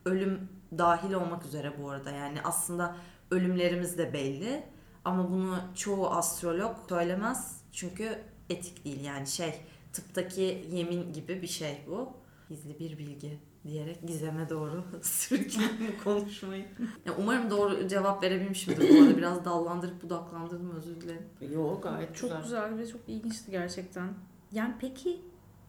Ölüm 0.05 0.49
dahil 0.77 1.13
olmak 1.13 1.45
üzere 1.45 1.73
bu 1.81 1.89
arada. 1.89 2.11
Yani 2.11 2.41
aslında 2.43 2.95
ölümlerimiz 3.31 3.97
de 3.97 4.13
belli. 4.13 4.63
Ama 5.05 5.31
bunu 5.31 5.57
çoğu 5.75 6.07
astrolog 6.07 6.75
söylemez. 6.89 7.61
Çünkü 7.71 8.19
etik 8.49 8.85
değil 8.85 9.03
yani 9.03 9.27
şey 9.27 9.61
tıptaki 9.93 10.67
yemin 10.71 11.13
gibi 11.13 11.41
bir 11.41 11.47
şey 11.47 11.81
bu. 11.87 12.13
Gizli 12.49 12.79
bir 12.79 12.97
bilgi 12.97 13.39
diyerek 13.67 14.07
gizeme 14.07 14.49
doğru 14.49 14.83
sürükledim 15.01 15.95
konuşmayı. 16.03 16.65
Yani 17.05 17.17
umarım 17.19 17.49
doğru 17.49 17.87
cevap 17.87 18.23
verebilmişimdir 18.23 18.89
bu 18.89 19.03
arada. 19.03 19.17
Biraz 19.17 19.45
dallandırıp 19.45 20.03
budaklandırdım 20.03 20.75
özür 20.75 21.01
dilerim. 21.01 21.25
Yok 21.53 21.83
gayet 21.83 22.15
çok 22.15 22.29
güzel. 22.29 22.41
güzel 22.41 22.77
ve 22.77 22.87
çok 22.87 23.01
ilginçti 23.07 23.51
gerçekten. 23.51 24.13
Yani 24.51 24.75
peki 24.79 25.21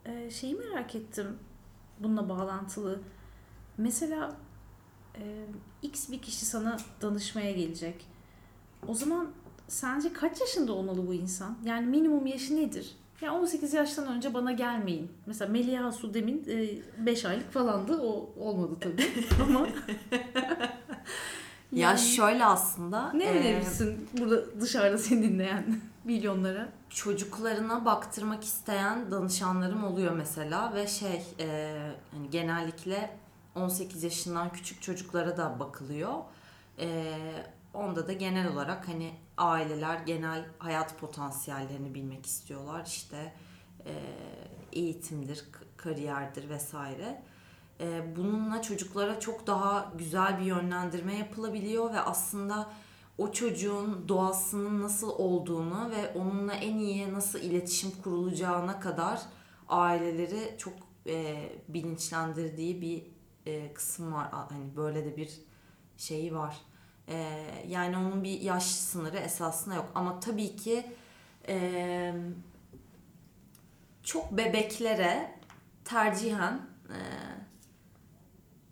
e, 0.05 0.31
şeyi 0.31 0.55
merak 0.55 0.95
ettim 0.95 1.27
bununla 2.01 2.29
bağlantılı. 2.29 3.01
Mesela 3.79 4.37
e, 5.21 5.47
X 5.83 6.11
bir 6.11 6.19
kişi 6.19 6.47
sana 6.47 6.77
danışmaya 7.03 7.53
gelecek. 7.53 8.07
O 8.89 8.95
zaman 8.95 9.29
sence 9.69 10.13
kaç 10.13 10.41
yaşında 10.41 10.73
olmalı 10.73 11.07
bu 11.07 11.15
insan? 11.15 11.59
Yani 11.65 11.87
minimum 11.87 12.27
yaşı 12.27 12.57
nedir? 12.57 12.97
Ya 13.21 13.35
18 13.35 13.75
yaştan 13.75 14.07
önce 14.07 14.35
bana 14.35 14.53
gelmeyin. 14.53 15.11
Mesela 15.27 15.53
Meliha 15.53 15.93
Su 15.93 16.15
demin 16.15 16.47
5 16.99 17.25
e, 17.25 17.29
aylık 17.29 17.53
falandı. 17.53 18.01
O 18.01 18.31
olmadı 18.41 18.75
tabii 18.81 19.11
ama 19.43 19.69
yani, 21.73 21.81
ya 21.93 21.97
şöyle 21.97 22.45
aslında. 22.45 23.13
Ne 23.13 23.31
önerirsin 23.31 24.09
e, 24.15 24.21
burada 24.21 24.61
dışarıda 24.61 24.99
seni 24.99 25.23
dinleyen 25.23 25.81
milyonlara? 26.05 26.69
Çocuklarına 26.91 27.85
baktırmak 27.85 28.45
isteyen 28.45 29.11
danışanlarım 29.11 29.85
oluyor 29.85 30.13
mesela 30.13 30.75
ve 30.75 30.87
şey 30.87 31.23
e, 31.41 31.77
hani 32.11 32.31
genellikle 32.31 33.11
18 33.57 34.03
yaşından 34.03 34.53
küçük 34.53 34.83
çocuklara 34.83 35.37
da 35.37 35.61
bakılıyor. 35.61 36.15
Ee, 36.79 37.15
onda 37.75 38.09
da 38.09 38.13
genel 38.13 38.53
olarak 38.53 38.89
hani 38.89 39.15
aileler 39.37 39.99
genel 39.99 40.47
hayat 40.59 40.99
potansiyellerini 40.99 41.95
bilmek 41.95 42.27
istiyorlar. 42.27 42.85
İşte 42.87 43.33
e, 43.87 43.93
eğitimdir, 44.73 45.45
kariyerdir 45.77 46.49
vesaire. 46.49 47.23
E, 47.81 48.17
bununla 48.17 48.63
çocuklara 48.63 49.21
çok 49.21 49.47
daha 49.47 49.93
güzel 49.99 50.39
bir 50.41 50.45
yönlendirme 50.45 51.17
yapılabiliyor 51.17 51.93
ve 51.93 52.01
aslında 52.01 52.71
o 53.19 53.33
çocuğun 53.33 54.09
doğasının 54.09 54.83
nasıl 54.83 55.09
olduğunu 55.09 55.91
ve 55.91 56.19
onunla 56.19 56.55
en 56.55 56.79
iyi 56.79 57.15
nasıl 57.15 57.39
iletişim 57.39 57.91
kurulacağına 58.03 58.81
kadar 58.81 59.21
aileleri 59.69 60.55
çok 60.59 60.73
e, 61.07 61.49
bilinçlendirdiği 61.69 62.81
bir 62.81 63.16
e, 63.47 63.73
kısım 63.75 64.13
var. 64.13 64.29
Hani 64.31 64.77
böyle 64.77 65.05
de 65.05 65.17
bir 65.17 65.31
şeyi 65.97 66.35
var. 66.35 66.57
E, 67.09 67.45
yani 67.69 67.97
onun 67.97 68.25
bir 68.25 68.41
yaş 68.41 68.65
sınırı 68.65 69.17
esasında 69.17 69.75
yok. 69.75 69.93
Ama 69.95 70.21
tabii 70.21 70.57
ki 70.57 70.87
e, 71.49 72.15
çok 74.03 74.33
bebeklere 74.33 75.41
tercihen 75.85 76.61
e, 76.89 76.99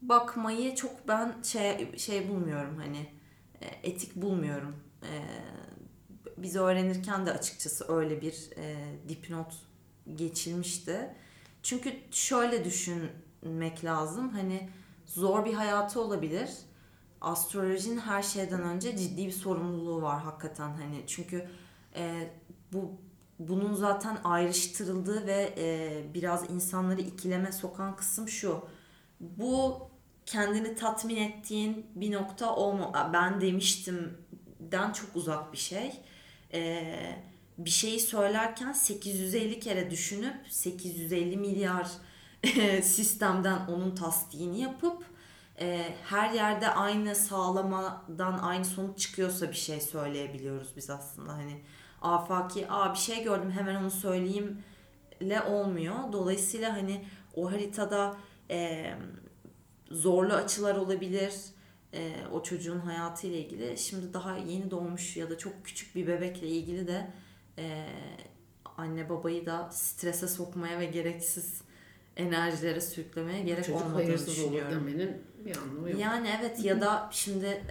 bakmayı 0.03 0.75
çok 0.75 1.09
ben 1.09 1.43
şey 1.43 1.99
şey 1.99 2.29
bulmuyorum 2.29 2.77
hani 2.77 3.07
e, 3.61 3.67
etik 3.91 4.17
bulmuyorum. 4.17 4.77
E, 5.03 5.13
biz 6.39 6.57
öğrenirken 6.57 7.27
de 7.27 7.33
açıkçası 7.33 7.93
öyle 7.93 8.21
bir 8.21 8.51
e, 8.57 8.77
dipnot 9.09 9.55
geçilmişti. 10.15 11.15
Çünkü 11.63 11.95
şöyle 12.11 12.65
düşün 12.65 13.11
düşünmek 13.45 13.85
lazım. 13.85 14.29
Hani 14.29 14.69
zor 15.07 15.45
bir 15.45 15.55
hayatı 15.55 16.01
olabilir. 16.01 16.51
Astrolojinin 17.21 17.99
her 17.99 18.23
şeyden 18.23 18.63
önce 18.63 18.97
ciddi 18.97 19.27
bir 19.27 19.33
sorumluluğu 19.33 20.03
var 20.03 20.23
hakikaten 20.23 20.69
hani 20.69 21.03
çünkü 21.07 21.49
e, 21.97 22.31
bu 22.73 22.93
bunun 23.39 23.75
zaten 23.75 24.19
ayrıştırıldığı 24.25 25.27
ve 25.27 25.55
e, 25.59 26.15
biraz 26.15 26.51
insanları 26.51 27.01
ikileme 27.01 27.53
sokan 27.53 27.97
kısım 27.97 28.29
şu. 28.29 28.65
Bu 29.21 29.79
kendini 30.27 30.75
tatmin 30.75 31.17
ettiğin 31.17 31.87
bir 31.95 32.13
nokta 32.13 32.57
olma. 32.57 33.11
Ben 33.13 33.41
demiştim 33.41 34.19
den 34.61 34.93
çok 34.93 35.17
uzak 35.17 35.53
bir 35.53 35.59
şey. 35.59 35.93
E, 36.53 36.95
bir 37.59 37.71
şeyi 37.71 38.01
söylerken 38.01 38.73
850 38.73 39.61
kere 39.61 39.91
düşünüp 39.91 40.37
850 40.49 41.37
milyar 41.37 41.91
sistemden 42.83 43.67
onun 43.67 43.95
tasdiğini 43.95 44.61
yapıp 44.61 45.05
e, 45.61 45.95
her 46.05 46.31
yerde 46.31 46.69
aynı 46.69 47.15
sağlamadan 47.15 48.39
aynı 48.39 48.65
sonuç 48.65 48.99
çıkıyorsa 48.99 49.51
bir 49.51 49.57
şey 49.57 49.81
söyleyebiliyoruz 49.81 50.73
biz 50.77 50.91
aslında 50.91 51.33
hani 51.33 51.61
afaki 52.03 52.71
aa 52.71 52.93
bir 52.93 52.99
şey 52.99 53.25
gördüm 53.25 53.51
hemen 53.51 53.75
onu 53.75 53.91
söyleyeyim 53.91 54.63
le 55.23 55.43
olmuyor. 55.43 56.13
Dolayısıyla 56.13 56.73
hani 56.73 57.05
o 57.35 57.53
haritada 57.53 58.17
e, 58.51 58.91
zorlu 59.91 60.33
açılar 60.33 60.77
olabilir. 60.77 61.35
E, 61.95 62.13
o 62.33 62.43
çocuğun 62.43 62.79
hayatı 62.79 63.27
ile 63.27 63.39
ilgili. 63.39 63.79
Şimdi 63.79 64.15
daha 64.15 64.37
yeni 64.37 64.71
doğmuş 64.71 65.17
ya 65.17 65.31
da 65.31 65.39
çok 65.39 65.65
küçük 65.65 65.95
bir 65.95 66.07
bebekle 66.07 66.49
ilgili 66.49 66.87
de 66.87 67.11
e, 67.59 67.87
anne 68.77 69.09
babayı 69.09 69.47
da 69.47 69.69
strese 69.73 70.29
sokmaya 70.29 70.81
ve 70.81 70.85
gereksiz 70.85 71.63
enerjilere 72.17 72.81
sürüklemeye 72.81 73.43
gerek 73.43 73.65
Çocuk 73.65 73.83
olmadığını 73.87 74.27
düşünüyorum. 74.27 74.55
olur 74.55 74.71
demenin 74.71 75.23
bir 75.45 75.57
anlamı 75.57 75.91
yok. 75.91 76.01
Yani 76.01 76.29
evet 76.41 76.65
ya 76.65 76.81
da 76.81 77.09
şimdi 77.13 77.63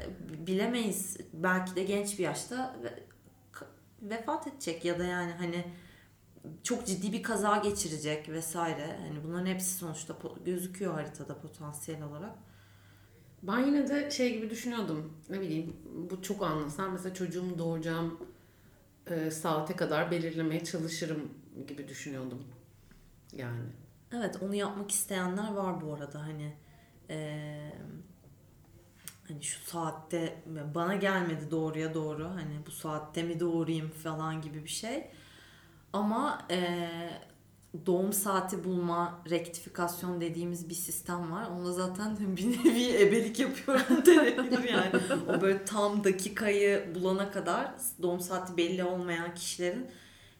bilemeyiz 0.47 1.17
belki 1.33 1.75
de 1.75 1.83
genç 1.83 2.19
bir 2.19 2.23
yaşta 2.23 2.75
vefat 4.01 4.47
edecek 4.47 4.85
ya 4.85 4.99
da 4.99 5.03
yani 5.03 5.31
hani 5.31 5.65
çok 6.63 6.87
ciddi 6.87 7.13
bir 7.13 7.23
kaza 7.23 7.57
geçirecek 7.57 8.29
vesaire. 8.29 8.99
Hani 9.07 9.23
bunların 9.23 9.45
hepsi 9.45 9.73
sonuçta 9.73 10.15
gözüküyor 10.45 10.93
haritada 10.93 11.41
potansiyel 11.41 12.03
olarak. 12.03 12.35
Ben 13.43 13.59
yine 13.59 13.89
de 13.89 14.11
şey 14.11 14.33
gibi 14.33 14.49
düşünüyordum. 14.49 15.13
Ne 15.29 15.41
bileyim 15.41 15.75
bu 16.11 16.21
çok 16.21 16.43
anlasam 16.43 16.91
mesela 16.91 17.13
çocuğumu 17.13 17.57
doğuracağım 17.57 18.19
e, 19.09 19.31
saate 19.31 19.75
kadar 19.75 20.11
belirlemeye 20.11 20.63
çalışırım 20.63 21.29
gibi 21.67 21.87
düşünüyordum. 21.87 22.43
Yani 23.33 23.59
Evet 24.15 24.37
onu 24.41 24.55
yapmak 24.55 24.91
isteyenler 24.91 25.53
var 25.53 25.81
bu 25.81 25.93
arada 25.93 26.21
hani 26.21 26.53
Ee, 27.09 27.71
hani 29.27 29.43
şu 29.43 29.65
saatte 29.65 30.43
bana 30.75 30.95
gelmedi 30.95 31.51
doğruya 31.51 31.93
doğru 31.93 32.25
hani 32.29 32.59
bu 32.67 32.71
saatte 32.71 33.23
mi 33.23 33.39
doğruyum 33.39 33.89
falan 33.89 34.41
gibi 34.41 34.63
bir 34.63 34.69
şey. 34.69 35.07
Ama 35.93 36.45
e, 36.51 36.89
doğum 37.85 38.13
saati 38.13 38.63
bulma, 38.63 39.21
rektifikasyon 39.29 40.21
dediğimiz 40.21 40.69
bir 40.69 40.75
sistem 40.75 41.31
var. 41.31 41.47
Onda 41.47 41.71
zaten 41.71 42.17
bir 42.37 42.45
nevi 42.65 42.97
ebelik 43.01 43.39
yapıyorum 43.39 44.05
denebilir 44.05 44.63
yani. 44.69 44.91
O 45.27 45.41
böyle 45.41 45.65
tam 45.65 46.03
dakikayı 46.03 46.95
bulana 46.95 47.31
kadar 47.31 47.71
doğum 48.01 48.19
saati 48.19 48.57
belli 48.57 48.83
olmayan 48.83 49.35
kişilerin 49.35 49.87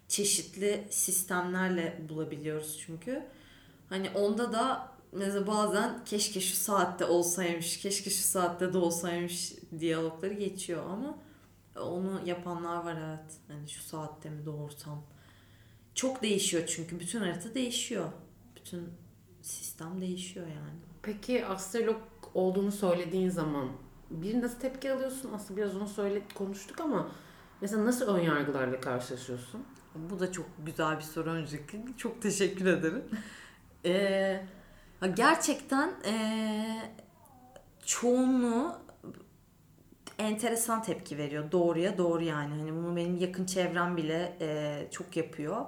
çeşitli 0.07 0.87
sistemlerle 0.89 2.01
bulabiliyoruz 2.09 2.79
çünkü. 2.85 3.23
Hani 3.93 4.09
onda 4.09 4.53
da 4.53 4.89
mesela 5.11 5.47
bazen 5.47 6.05
keşke 6.05 6.41
şu 6.41 6.55
saatte 6.55 7.05
olsaymış, 7.05 7.77
keşke 7.77 8.09
şu 8.09 8.23
saatte 8.23 8.73
de 8.73 8.77
olsaymış 8.77 9.53
diyalogları 9.79 10.33
geçiyor 10.33 10.83
ama 10.89 11.17
onu 11.81 12.21
yapanlar 12.25 12.83
var 12.83 12.97
evet. 13.07 13.37
Hani 13.47 13.69
şu 13.69 13.83
saatte 13.83 14.29
mi 14.29 14.45
doğursam. 14.45 15.03
Çok 15.95 16.21
değişiyor 16.21 16.63
çünkü 16.67 16.99
bütün 16.99 17.19
harita 17.19 17.53
değişiyor. 17.53 18.05
Bütün 18.55 18.89
sistem 19.41 20.01
değişiyor 20.01 20.47
yani. 20.47 20.79
Peki 21.01 21.45
astrolog 21.45 22.01
olduğunu 22.33 22.71
söylediğin 22.71 23.29
zaman 23.29 23.69
bir 24.09 24.41
nasıl 24.41 24.59
tepki 24.59 24.91
alıyorsun? 24.91 25.31
Aslında 25.33 25.57
biraz 25.57 25.75
onu 25.75 25.87
söyle 25.87 26.21
konuştuk 26.35 26.81
ama 26.81 27.11
mesela 27.61 27.85
nasıl 27.85 28.07
ön 28.07 28.19
yargılarla 28.19 28.81
karşılaşıyorsun? 28.81 29.65
Bu 29.95 30.19
da 30.19 30.31
çok 30.31 30.45
güzel 30.65 30.97
bir 30.97 31.03
soru 31.03 31.29
öncelikle. 31.29 31.79
Çok 31.97 32.21
teşekkür 32.21 32.65
ederim. 32.65 33.03
Ee, 33.85 34.41
gerçekten 35.15 35.93
ee, 36.05 36.81
çoğunluğu 37.85 38.75
enteresan 40.19 40.83
tepki 40.83 41.17
veriyor. 41.17 41.51
Doğruya 41.51 41.97
doğru 41.97 42.23
yani. 42.23 42.53
Hani 42.59 42.75
bunu 42.75 42.95
benim 42.95 43.17
yakın 43.17 43.45
çevrem 43.45 43.97
bile 43.97 44.37
ee, 44.41 44.87
çok 44.91 45.17
yapıyor. 45.17 45.65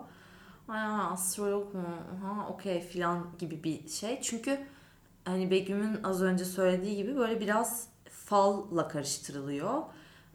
Aa, 0.68 1.12
astrolog 1.12 1.74
mu? 1.74 1.88
Ha, 2.24 2.48
okey 2.50 2.82
filan 2.82 3.28
gibi 3.40 3.64
bir 3.64 3.88
şey. 3.88 4.22
Çünkü 4.22 4.60
hani 5.26 5.52
Begüm'ün 5.52 6.04
az 6.04 6.22
önce 6.22 6.46
söylediği 6.46 6.96
gibi 6.96 7.16
böyle 7.16 7.40
biraz 7.40 7.88
falla 8.10 8.88
karıştırılıyor. 8.88 9.84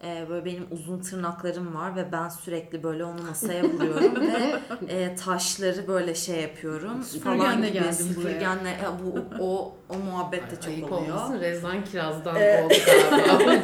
Ee, 0.05 0.27
böyle 0.29 0.45
benim 0.45 0.67
uzun 0.71 1.01
tırnaklarım 1.01 1.75
var 1.75 1.97
ve 1.97 2.13
ben 2.13 2.29
sürekli 2.29 2.83
böyle 2.83 3.05
onu 3.05 3.23
masaya 3.23 3.65
vuruyorum 3.65 4.15
ve 4.21 4.61
e, 4.89 5.15
taşları 5.17 5.89
böyle 5.89 6.15
şey 6.15 6.41
yapıyorum. 6.41 7.03
Süpürgenle 7.03 7.69
geldim 7.69 7.83
buraya. 8.17 8.29
Süpürgenle 8.29 8.69
ya 8.69 8.93
bu 9.05 9.25
o 9.45 9.75
o 9.89 9.99
muhabbet 9.99 10.51
de 10.51 10.57
çok 10.57 10.67
Ayıp 10.67 10.93
oluyor. 10.93 11.15
olmasın 11.17 11.41
Rezan 11.41 11.85
Kiraz'dan 11.85 12.37
Ee, 12.37 12.63
oldu 12.65 12.75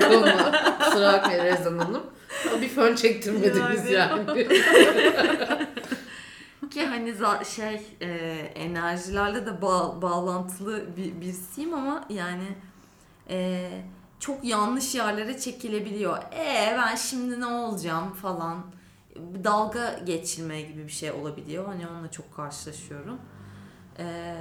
galiba. 0.01 0.79
Kusura 0.85 1.13
bakmayın 1.13 1.45
Rezan 1.45 1.79
Hanım. 1.79 2.03
Bir 2.61 2.69
fön 2.69 2.95
çektirmediniz 2.95 3.91
Yani. 3.91 4.25
yani. 4.29 4.49
Ki 6.71 6.87
hani 6.87 7.11
za- 7.11 7.45
şey 7.45 7.81
e, 8.01 8.09
enerjilerle 8.55 9.47
de 9.47 9.63
bağ- 9.63 10.03
bağlantılı 10.03 10.97
bir 10.97 11.21
birisiyim 11.21 11.75
ama 11.75 12.05
yani 12.09 12.45
e, 13.31 13.69
çok 14.21 14.45
yanlış 14.45 14.95
yerlere 14.95 15.39
çekilebiliyor. 15.39 16.19
E 16.33 16.75
ben 16.79 16.95
şimdi 16.97 17.41
ne 17.41 17.47
olacağım 17.47 18.13
falan. 18.13 18.67
Dalga 19.45 19.99
geçilme 20.07 20.63
gibi 20.63 20.85
bir 20.85 20.93
şey 20.93 21.13
olabiliyor. 21.13 21.67
Hani 21.67 21.89
onunla 21.89 22.11
çok 22.11 22.37
karşılaşıyorum. 22.37 23.19
E, 23.99 24.35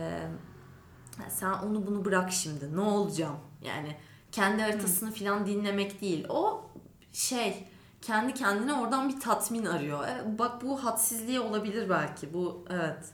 sen 1.29 1.51
onu 1.51 1.87
bunu 1.87 2.05
bırak 2.05 2.31
şimdi. 2.31 2.75
Ne 2.75 2.81
olacağım? 2.81 3.37
Yani 3.61 3.97
kendi 4.31 4.61
haritasını 4.61 5.11
falan 5.11 5.45
dinlemek 5.45 6.01
değil. 6.01 6.25
O 6.29 6.69
şey 7.13 7.67
kendi 8.01 8.33
kendine 8.33 8.73
oradan 8.73 9.09
bir 9.09 9.19
tatmin 9.19 9.65
arıyor. 9.65 10.07
E, 10.07 10.39
bak 10.39 10.61
bu 10.61 10.83
hadsizliği 10.85 11.39
olabilir 11.39 11.89
belki. 11.89 12.33
Bu 12.33 12.65
evet. 12.69 13.13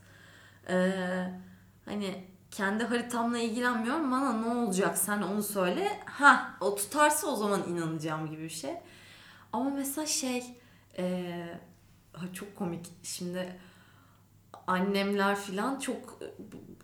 Ee, 0.70 1.32
hani 1.86 2.31
kendi 2.52 2.84
haritamla 2.84 3.38
ilgilenmiyorum. 3.38 4.12
Bana 4.12 4.34
ne 4.34 4.48
olacak 4.48 4.98
sen 4.98 5.22
onu 5.22 5.44
söyle. 5.44 6.00
Ha 6.06 6.58
o 6.62 6.76
tutarsa 6.76 7.28
o 7.28 7.36
zaman 7.36 7.64
inanacağım 7.70 8.30
gibi 8.30 8.44
bir 8.44 8.50
şey. 8.50 8.74
Ama 9.54 9.70
mesela 9.70 10.08
şey 10.08 10.58
e, 10.98 11.34
çok 12.34 12.56
komik. 12.56 12.90
Şimdi 13.04 13.60
annemler 14.68 15.36
falan 15.36 15.80
çok 15.80 16.20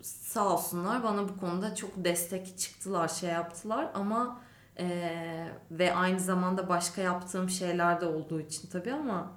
sağ 0.02 0.54
olsunlar 0.54 1.04
bana 1.04 1.30
bu 1.30 1.38
konuda 1.38 1.76
çok 1.76 2.06
destek 2.06 2.58
çıktılar 2.58 3.08
şey 3.08 3.30
yaptılar 3.30 3.92
ama 3.94 4.42
ee, 4.80 5.48
ve 5.72 5.96
aynı 5.96 6.20
zamanda 6.20 6.70
başka 6.70 7.02
yaptığım 7.02 7.50
şeyler 7.50 8.02
de 8.02 8.06
olduğu 8.06 8.42
için 8.42 8.70
tabii 8.70 8.94
ama 8.94 9.32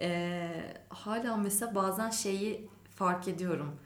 e, 0.00 0.48
hala 0.88 1.36
mesela 1.36 1.74
bazen 1.74 2.10
şeyi 2.10 2.70
fark 2.96 3.28
ediyorum. 3.28 3.80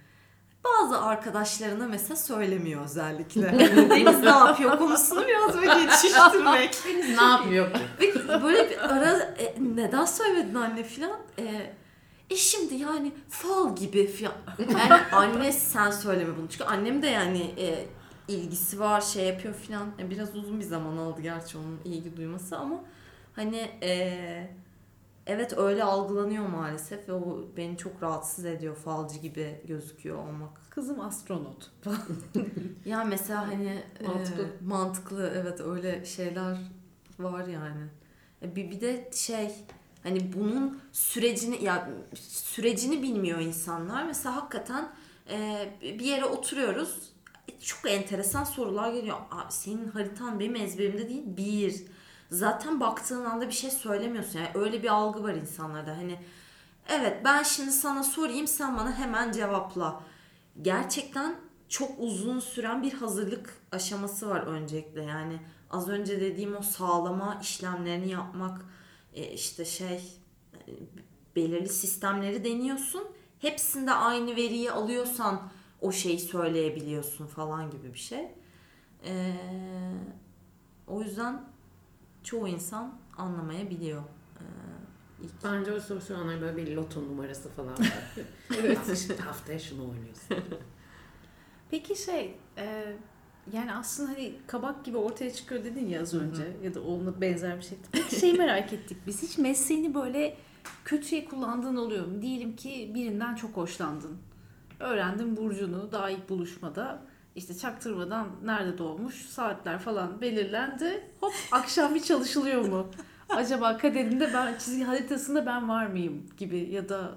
Bazı 0.65 1.01
arkadaşlarına 1.01 1.87
mesela 1.87 2.17
söylemiyor 2.17 2.85
özellikle. 2.85 3.59
Deniz 3.91 4.21
ne 4.21 4.29
yapıyor 4.29 4.79
konusunu 4.79 5.25
biraz 5.27 5.57
böyle 5.57 5.85
geçiştirmek. 5.85 6.79
ne 7.19 7.25
yapıyor? 7.25 7.71
Ve 8.01 8.43
böyle 8.43 8.71
bir 8.71 8.95
ara 8.95 9.13
e, 9.19 9.55
neden 9.75 10.05
söylemedin 10.05 10.55
anne 10.55 10.85
filan? 10.85 11.19
E, 11.39 11.73
e 12.31 12.37
şimdi 12.37 12.75
yani 12.75 13.13
fal 13.29 13.77
gibi 13.77 14.07
filan. 14.07 14.33
Yani 14.59 15.01
anne 15.13 15.53
sen 15.53 15.91
söyleme 15.91 16.37
bunu. 16.37 16.49
Çünkü 16.49 16.65
annem 16.65 17.03
de 17.03 17.07
yani 17.07 17.55
e, 17.59 17.87
ilgisi 18.29 18.81
var 18.81 19.01
şey 19.01 19.25
yapıyor 19.27 19.55
filan. 19.55 19.89
E, 19.99 20.11
biraz 20.11 20.37
uzun 20.37 20.61
bir 20.61 20.65
zaman 20.65 20.97
aldı 20.97 21.21
gerçi 21.21 21.59
onun 21.59 21.81
ilgi 21.85 22.17
duyması 22.17 22.59
ama 22.59 22.85
hani 23.37 23.71
e, 23.83 24.49
evet 25.27 25.59
öyle 25.59 25.85
algılanıyor 25.85 26.47
maalesef 26.47 27.09
ve 27.09 27.13
o 27.13 27.45
beni 27.57 27.77
çok 27.77 28.03
rahatsız 28.03 28.45
ediyor 28.45 28.77
falcı 28.77 29.19
gibi 29.19 29.61
gözüküyor 29.69 30.19
olmak. 30.19 30.71
Kızım 30.71 31.01
astronot. 31.01 31.71
Ya 32.85 33.05
mesela 33.05 33.49
hani 33.49 33.83
Mantıklı. 34.07 34.43
e, 34.43 34.47
mantıklı 34.67 35.33
evet 35.37 35.61
öyle 35.61 36.05
şeyler 36.05 36.59
var 37.19 37.47
yani. 37.47 37.85
E, 38.43 38.57
Bir, 38.57 38.71
bir 38.71 38.81
de 38.81 39.11
şey 39.15 39.51
hani 40.03 40.33
bunun 40.33 40.81
sürecini 40.93 41.65
ya 41.65 41.91
sürecini 42.15 43.03
bilmiyor 43.03 43.39
insanlar. 43.39 44.07
Mesela 44.07 44.37
hakikaten 44.37 44.93
e, 45.31 45.69
bir 45.83 46.05
yere 46.05 46.25
oturuyoruz. 46.25 47.13
E, 47.49 47.59
Çok 47.61 47.91
enteresan 47.91 48.45
sorular 48.45 48.93
geliyor. 48.93 49.17
Abi 49.31 49.53
senin 49.53 49.89
haritan 49.89 50.41
benim 50.41 50.57
ezberimde 50.57 51.09
değil. 51.09 51.23
Bir. 51.27 51.83
Zaten 52.35 52.81
baktığın 52.81 53.25
anda 53.25 53.49
bir 53.49 53.53
şey 53.53 53.71
söylemiyorsun. 53.71 54.39
Yani 54.39 54.51
öyle 54.55 54.83
bir 54.83 54.89
algı 54.89 55.23
var 55.23 55.35
insanlarda. 55.35 55.97
Hani 55.97 56.19
evet 56.89 57.25
ben 57.25 57.43
şimdi 57.43 57.73
sana 57.73 58.05
sorayım 58.05 58.47
sen 58.47 58.77
bana 58.77 58.99
hemen 58.99 59.33
cevapla. 59.33 60.01
Gerçekten 60.63 61.37
çok 61.69 61.91
uzun 61.99 62.41
süren 62.41 62.83
bir 62.83 62.93
hazırlık 62.93 63.59
aşaması 63.73 64.29
var 64.31 64.41
öncelikle. 64.41 65.03
Yani 65.03 65.41
az 65.71 65.89
önce 65.89 66.21
dediğim 66.21 66.57
o 66.57 66.63
sağlama 66.63 67.39
işlemlerini 67.43 68.11
yapmak 68.11 68.61
e, 69.15 69.33
işte 69.33 69.65
şey 69.65 70.21
e, 70.55 70.73
belirli 71.37 71.69
sistemleri 71.69 72.45
deniyorsun. 72.45 73.05
Hepsinde 73.39 73.93
aynı 73.93 74.37
veriyi 74.37 74.71
alıyorsan 74.71 75.43
o 75.81 75.93
şeyi 75.93 76.21
söyleyebiliyorsun 76.21 77.27
falan 77.27 77.71
gibi 77.71 77.95
bir 77.95 77.99
şey. 77.99 78.29
Ee, 79.07 79.33
o 80.87 81.03
yüzden 81.03 81.54
çoğu 82.25 82.49
insan 82.49 82.95
anlamayabiliyor. 83.17 84.03
Ee, 84.41 84.45
ilk. 85.25 85.45
Bence 85.45 85.73
o 85.73 85.81
soru 85.81 86.01
soranlar 86.01 86.41
böyle 86.41 86.57
bir 86.57 86.77
loto 86.77 87.03
numarası 87.03 87.49
falan 87.49 87.73
var. 87.73 88.17
evet. 88.61 89.21
haftaya 89.21 89.59
şunu 89.59 89.83
oynuyorsun. 89.91 90.37
Peki 91.71 92.03
şey 92.03 92.37
e, 92.59 92.97
yani 93.53 93.75
aslında 93.75 94.11
hani 94.11 94.35
kabak 94.47 94.85
gibi 94.85 94.97
ortaya 94.97 95.33
çıkıyor 95.33 95.65
dedin 95.65 95.89
ya 95.89 96.03
az 96.03 96.15
önce 96.15 96.57
ya 96.63 96.75
da 96.75 96.83
onunla 96.83 97.21
benzer 97.21 97.57
bir 97.57 97.63
şey. 97.63 97.79
Peki 97.93 98.21
şey 98.21 98.33
merak 98.33 98.73
ettik 98.73 98.97
biz 99.07 99.23
hiç 99.23 99.39
mesleğini 99.39 99.95
böyle 99.95 100.37
kötüye 100.85 101.25
kullandığın 101.25 101.77
oluyor 101.77 102.07
mu? 102.07 102.23
Diyelim 102.23 102.57
ki 102.57 102.93
birinden 102.95 103.35
çok 103.35 103.57
hoşlandın. 103.57 104.19
Öğrendin 104.81 105.37
burcunu 105.37 105.93
daha 105.93 106.11
ilk 106.11 106.29
buluşmada. 106.29 107.03
İşte 107.35 107.57
çaktırmadan 107.59 108.29
nerede 108.45 108.79
doğmuş 108.79 109.15
saatler 109.15 109.79
falan 109.79 110.21
belirlendi. 110.21 111.11
Hop 111.21 111.33
akşam 111.53 111.95
bir 111.95 112.03
çalışılıyor 112.03 112.69
mu? 112.69 112.87
Acaba 113.29 113.79
kaderinde 113.79 114.31
ben 114.35 114.59
çizgi 114.59 114.85
haritasında 114.85 115.47
ben 115.47 115.69
var 115.69 115.87
mıyım 115.87 116.27
gibi 116.37 116.59
ya 116.59 116.89
da 116.89 117.13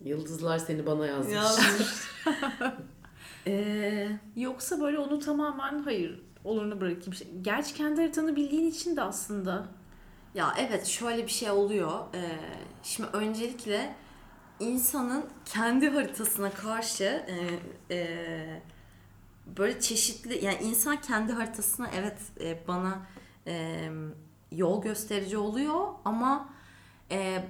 Yıldızlar 0.00 0.58
seni 0.58 0.86
bana 0.86 1.06
yazmış. 1.06 1.38
Ee, 3.46 4.08
Yoksa 4.36 4.80
böyle 4.80 4.98
onu 4.98 5.18
tamamen 5.18 5.78
hayır 5.78 6.20
olurunu 6.44 6.80
bırakayım. 6.80 7.14
Şey- 7.14 7.28
Gerçi 7.42 7.74
kendi 7.74 8.00
haritanı 8.00 8.36
bildiğin 8.36 8.70
için 8.70 8.96
de 8.96 9.02
aslında. 9.02 9.66
Ya 10.34 10.54
evet 10.58 10.86
şöyle 10.86 11.22
bir 11.22 11.30
şey 11.30 11.50
oluyor. 11.50 11.90
Ee, 12.14 12.20
şimdi 12.82 13.08
öncelikle 13.12 13.94
insanın 14.60 15.24
kendi 15.44 15.88
haritasına 15.88 16.50
karşı 16.50 17.04
e, 17.04 17.34
e, 17.94 18.62
böyle 19.46 19.80
çeşitli 19.80 20.44
yani 20.44 20.58
insan 20.62 21.00
kendi 21.00 21.32
haritasına 21.32 21.90
evet 21.94 22.18
e, 22.40 22.68
bana 22.68 23.06
e, 23.46 23.88
yol 24.52 24.82
gösterici 24.82 25.38
oluyor 25.38 25.86
ama 26.04 26.48
e, 27.10 27.44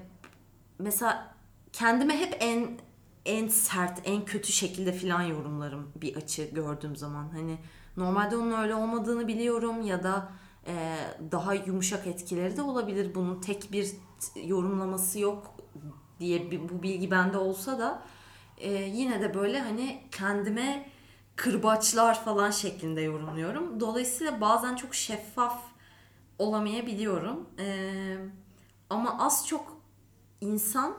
mesela 0.78 1.34
kendime 1.72 2.18
hep 2.18 2.36
en 2.40 2.78
en 3.24 3.48
sert, 3.48 4.00
en 4.04 4.24
kötü 4.24 4.52
şekilde 4.52 4.92
filan 4.92 5.22
yorumlarım 5.22 5.92
bir 5.96 6.16
açı 6.16 6.44
gördüğüm 6.44 6.96
zaman. 6.96 7.28
Hani 7.28 7.58
normalde 7.96 8.36
onun 8.36 8.62
öyle 8.62 8.74
olmadığını 8.74 9.28
biliyorum 9.28 9.82
ya 9.82 10.02
da 10.02 10.32
e, 10.66 10.96
daha 11.32 11.54
yumuşak 11.54 12.06
etkileri 12.06 12.56
de 12.56 12.62
olabilir. 12.62 13.14
Bunun 13.14 13.40
tek 13.40 13.72
bir 13.72 13.90
yorumlaması 14.44 15.20
yok 15.20 15.54
diye 16.20 16.68
bu 16.68 16.82
bilgi 16.82 17.10
bende 17.10 17.38
olsa 17.38 17.78
da 17.78 18.02
e, 18.58 18.72
yine 18.72 19.20
de 19.20 19.34
böyle 19.34 19.60
hani 19.60 20.02
kendime 20.10 20.88
kırbaçlar 21.36 22.24
falan 22.24 22.50
şeklinde 22.50 23.00
yorumluyorum. 23.00 23.80
Dolayısıyla 23.80 24.40
bazen 24.40 24.76
çok 24.76 24.94
şeffaf 24.94 25.62
olamayabiliyorum. 26.38 27.48
E, 27.58 28.16
ama 28.90 29.24
az 29.24 29.46
çok 29.46 29.80
insan 30.40 30.94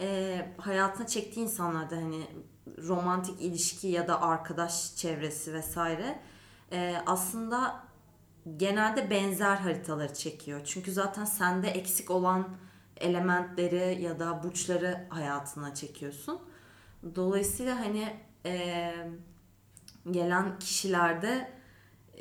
e, 0.00 0.48
hayatına 0.58 1.06
çektiği 1.06 1.40
insanlarda 1.40 1.96
hani 1.96 2.26
romantik 2.78 3.42
ilişki 3.42 3.88
ya 3.88 4.08
da 4.08 4.22
arkadaş 4.22 4.96
çevresi 4.96 5.52
vesaire 5.52 6.22
e, 6.72 6.96
aslında 7.06 7.86
genelde 8.56 9.10
benzer 9.10 9.56
haritaları 9.56 10.14
çekiyor. 10.14 10.60
Çünkü 10.64 10.92
zaten 10.92 11.24
sende 11.24 11.68
eksik 11.68 12.10
olan 12.10 12.48
elementleri 12.96 14.02
ya 14.02 14.18
da 14.18 14.42
burçları 14.42 15.06
hayatına 15.08 15.74
çekiyorsun. 15.74 16.40
Dolayısıyla 17.14 17.80
hani 17.80 18.16
e, 18.46 18.92
gelen 20.10 20.58
kişilerde 20.58 21.56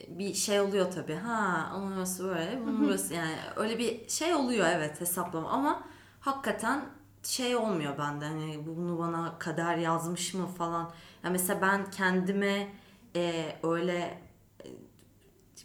bir 0.08 0.34
şey 0.34 0.60
oluyor 0.60 0.92
tabii. 0.92 1.16
Ha 1.16 1.72
onun 1.78 1.96
burası 1.96 2.24
böyle, 2.24 2.60
bunun 2.62 2.86
burası. 2.86 3.14
Yani 3.14 3.36
öyle 3.56 3.80
bir 3.80 4.10
şey 4.10 4.36
oluyor 4.36 4.68
evet 4.70 5.02
hesaplama. 5.02 5.50
Ama 5.50 5.84
hakikaten 6.20 6.86
şey 7.24 7.56
olmuyor 7.56 7.98
bende 7.98 8.26
hani 8.26 8.66
bunu 8.68 9.00
bana 9.00 9.40
kader 9.40 9.78
yazmış 9.78 10.34
mı? 10.34 10.48
falan. 10.48 10.92
Ya 11.24 11.30
mesela 11.30 11.62
ben 11.62 11.92
kendime 11.92 12.68
e, 13.16 13.56
öyle 13.64 14.22
e, 14.66 14.70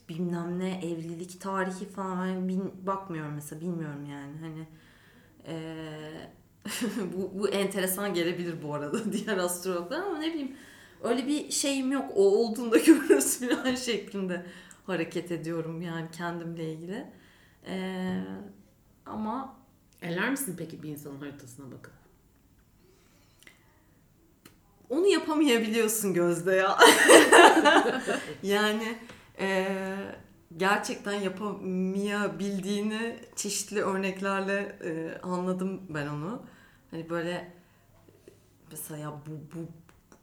bilmem 0.09 0.59
ne 0.59 0.79
evlilik 0.79 1.41
tarihi 1.41 1.89
falan 1.89 2.27
yani 2.27 2.49
bin, 2.49 2.87
bakmıyorum 2.87 3.35
mesela 3.35 3.61
bilmiyorum 3.61 4.07
yani. 4.11 4.33
Hani 4.41 4.67
e, 5.47 5.77
bu, 7.17 7.39
bu 7.39 7.49
enteresan 7.49 8.15
gelebilir 8.15 8.63
bu 8.63 8.75
arada 8.75 9.13
diğer 9.13 9.37
astrologlar 9.39 10.01
ama 10.01 10.19
ne 10.19 10.29
bileyim 10.29 10.57
öyle 11.03 11.27
bir 11.27 11.51
şeyim 11.51 11.93
yok 11.93 12.11
o 12.15 12.23
olduğunda 12.23 12.79
görürüz 12.79 13.41
falan 13.41 13.75
şeklinde 13.75 14.47
hareket 14.87 15.33
ediyorum 15.33 15.83
yani 15.83 16.09
kendimle 16.13 16.73
ilgili. 16.73 17.07
E, 17.67 17.77
ama 19.07 19.61
Eler 20.03 20.31
misin 20.31 20.55
peki 20.59 20.83
bir 20.83 20.89
insanın 20.89 21.21
haritasına 21.21 21.73
bakıp? 21.73 21.93
Onu 24.89 25.07
yapamayabiliyorsun 25.07 26.15
Gözde 26.15 26.55
ya. 26.55 26.79
yani 28.43 28.99
e, 29.41 29.67
gerçekten 30.57 31.13
yapamayabildiğini 31.13 33.17
çeşitli 33.37 33.83
örneklerle 33.83 34.79
e, 34.85 35.21
anladım 35.23 35.83
ben 35.89 36.07
onu. 36.07 36.43
Hani 36.91 37.11
böyle 37.11 37.53
mesela 38.71 39.01
ya 39.01 39.13
bu, 39.13 39.31
bu 39.55 39.69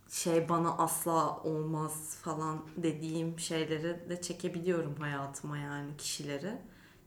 şey 0.10 0.50
bana 0.50 0.78
asla 0.78 1.38
olmaz 1.38 2.16
falan 2.22 2.60
dediğim 2.78 3.40
şeyleri 3.40 4.10
de 4.10 4.22
çekebiliyorum 4.22 4.96
hayatıma 4.96 5.58
yani 5.58 5.98
kişileri. 5.98 6.58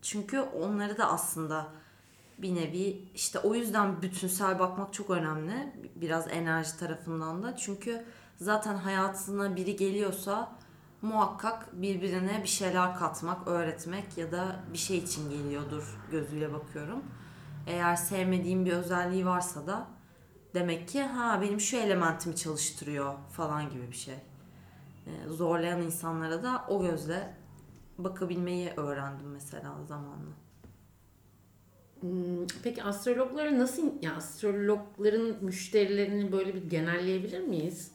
Çünkü 0.02 0.40
onları 0.40 0.98
da 0.98 1.12
aslında 1.12 1.66
bir 2.38 2.54
nevi 2.54 3.04
işte 3.14 3.38
o 3.38 3.54
yüzden 3.54 4.02
bütünsel 4.02 4.58
bakmak 4.58 4.92
çok 4.92 5.10
önemli. 5.10 5.72
Biraz 5.96 6.28
enerji 6.28 6.78
tarafından 6.78 7.42
da. 7.42 7.56
Çünkü 7.56 8.04
zaten 8.36 8.76
hayatına 8.76 9.56
biri 9.56 9.76
geliyorsa 9.76 10.52
muhakkak 11.02 11.82
birbirine 11.82 12.40
bir 12.42 12.48
şeyler 12.48 12.96
katmak, 12.96 13.48
öğretmek 13.48 14.18
ya 14.18 14.32
da 14.32 14.56
bir 14.72 14.78
şey 14.78 14.98
için 14.98 15.30
geliyordur 15.30 15.98
gözüyle 16.10 16.52
bakıyorum. 16.52 17.02
Eğer 17.66 17.96
sevmediğim 17.96 18.64
bir 18.64 18.72
özelliği 18.72 19.26
varsa 19.26 19.66
da 19.66 19.86
demek 20.54 20.88
ki 20.88 21.02
ha 21.02 21.40
benim 21.42 21.60
şu 21.60 21.76
elementimi 21.76 22.36
çalıştırıyor 22.36 23.14
falan 23.32 23.70
gibi 23.70 23.90
bir 23.90 23.96
şey. 23.96 24.14
Ee, 25.06 25.28
zorlayan 25.28 25.82
insanlara 25.82 26.42
da 26.42 26.64
o 26.68 26.82
gözle 26.82 27.34
bakabilmeyi 27.98 28.70
öğrendim 28.76 29.30
mesela 29.30 29.74
zamanla. 29.88 30.30
Hmm, 32.00 32.46
peki 32.62 32.82
astrologları 32.82 33.58
nasıl, 33.58 34.02
ya 34.02 34.16
astrologların 34.16 35.36
müşterilerini 35.44 36.32
böyle 36.32 36.54
bir 36.54 36.70
genelleyebilir 36.70 37.40
miyiz? 37.40 37.90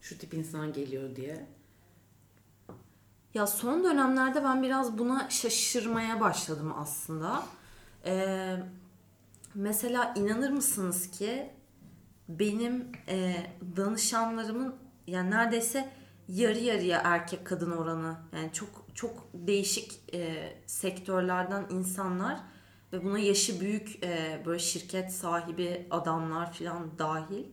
Şu 0.00 0.18
tip 0.18 0.34
insan 0.34 0.72
geliyor 0.72 1.16
diye. 1.16 1.46
Ya 3.34 3.46
son 3.46 3.84
dönemlerde 3.84 4.44
ben 4.44 4.62
biraz 4.62 4.98
buna 4.98 5.30
şaşırmaya 5.30 6.20
başladım 6.20 6.74
aslında. 6.76 7.42
Ee, 8.06 8.56
mesela 9.54 10.14
inanır 10.16 10.50
mısınız 10.50 11.10
ki 11.10 11.50
benim 12.28 12.92
e, 13.08 13.36
danışanlarımın 13.76 14.76
yani 15.06 15.30
neredeyse 15.30 15.90
yarı 16.28 16.58
yarıya 16.58 17.00
erkek 17.04 17.46
kadın 17.46 17.70
oranı 17.70 18.16
yani 18.32 18.52
çok 18.52 18.84
çok 18.94 19.26
değişik 19.34 20.14
e, 20.14 20.52
sektörlerden 20.66 21.66
insanlar 21.70 22.40
ve 22.92 23.04
buna 23.04 23.18
yaşı 23.18 23.60
büyük 23.60 24.04
e, 24.04 24.42
böyle 24.46 24.58
şirket 24.58 25.12
sahibi 25.12 25.86
adamlar 25.90 26.52
falan 26.52 26.98
dahil 26.98 27.44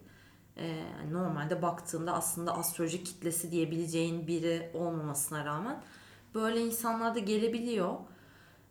e, 0.57 0.84
normalde 1.12 1.62
baktığında 1.62 2.13
aslında 2.13 2.57
astroloji 2.57 3.03
kitlesi 3.03 3.51
diyebileceğin 3.51 4.27
biri 4.27 4.71
olmamasına 4.73 5.45
rağmen 5.45 5.84
böyle 6.36 6.62
insanlar 6.62 7.15
da 7.15 7.19
gelebiliyor. 7.19 7.95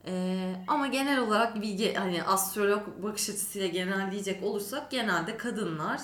E, 0.06 0.54
ama 0.68 0.86
genel 0.86 1.18
olarak 1.18 1.62
bir 1.62 1.94
hani 1.94 2.22
astrolog 2.22 3.02
bakış 3.02 3.30
açısıyla 3.30 3.68
genelleyecek 3.68 4.42
olursak 4.42 4.90
genelde 4.90 5.36
kadınlar 5.36 6.00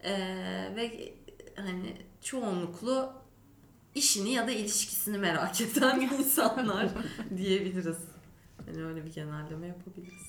e, 0.00 0.12
ve 0.76 1.14
hani 1.56 1.96
çoğunluklu 2.20 3.12
işini 3.94 4.30
ya 4.30 4.46
da 4.46 4.50
ilişkisini 4.50 5.18
merak 5.18 5.60
eden 5.60 6.00
insanlar 6.00 6.88
diyebiliriz. 7.36 7.98
Yani 8.66 8.84
öyle 8.84 9.04
bir 9.04 9.12
genelleme 9.12 9.66
yapabiliriz. 9.66 10.26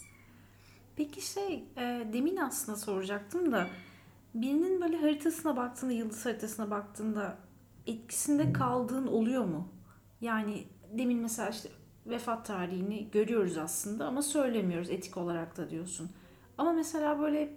Peki 0.96 1.22
şey, 1.22 1.64
e, 1.78 2.08
demin 2.14 2.38
aslında 2.38 2.78
soracaktım 2.78 3.52
da 3.52 3.68
birinin 4.36 4.82
böyle 4.82 4.98
haritasına 4.98 5.58
baktığında, 5.58 5.92
yıldız 5.92 6.26
haritasına 6.26 6.70
baktığında 6.70 7.38
etkisinde 7.88 8.54
kaldığın 8.54 9.08
oluyor 9.08 9.46
mu? 9.46 9.68
Yani 10.22 10.68
demin 10.98 11.18
mesela 11.20 11.50
işte 11.50 11.70
vefat 12.10 12.46
tarihini 12.46 13.12
görüyoruz 13.12 13.58
aslında 13.58 14.06
ama 14.06 14.22
söylemiyoruz 14.22 14.90
etik 14.90 15.18
olarak 15.18 15.58
da 15.58 15.70
diyorsun. 15.70 16.10
Ama 16.58 16.74
mesela 16.74 17.20
böyle 17.20 17.54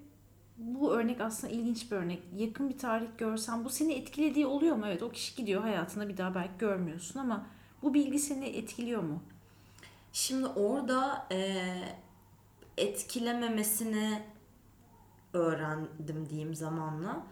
bu 0.59 0.95
örnek 0.95 1.21
aslında 1.21 1.53
ilginç 1.53 1.91
bir 1.91 1.97
örnek. 1.97 2.23
Yakın 2.37 2.69
bir 2.69 2.79
tarih 2.79 3.07
görsen 3.19 3.65
bu 3.65 3.71
seni 3.71 3.93
etkilediği 3.93 4.47
oluyor 4.47 4.77
mu? 4.77 4.85
Evet 4.87 5.03
o 5.03 5.11
kişi 5.11 5.37
gidiyor 5.37 5.63
hayatında 5.63 6.09
bir 6.09 6.17
daha 6.17 6.35
belki 6.35 6.59
görmüyorsun 6.59 7.21
ama 7.21 7.47
bu 7.83 7.95
bilgi 7.95 8.19
seni 8.19 8.47
etkiliyor 8.47 9.03
mu? 9.03 9.23
Şimdi 10.13 10.47
orada 10.47 11.27
e, 11.33 11.65
etkilememesini 12.77 14.23
öğrendim 15.33 16.29
diyeyim 16.31 16.55
zamanla. 16.55 17.27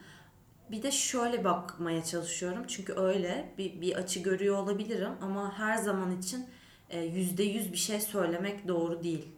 Bir 0.70 0.82
de 0.82 0.90
şöyle 0.90 1.44
bakmaya 1.44 2.04
çalışıyorum. 2.04 2.64
Çünkü 2.68 2.92
öyle 2.92 3.54
bir, 3.58 3.80
bir 3.80 3.96
açı 3.96 4.20
görüyor 4.20 4.58
olabilirim 4.58 5.12
ama 5.22 5.58
her 5.58 5.76
zaman 5.76 6.18
için 6.18 6.46
yüzde 6.96 7.42
yüz 7.42 7.72
bir 7.72 7.76
şey 7.78 8.00
söylemek 8.00 8.68
doğru 8.68 9.02
değil. 9.02 9.28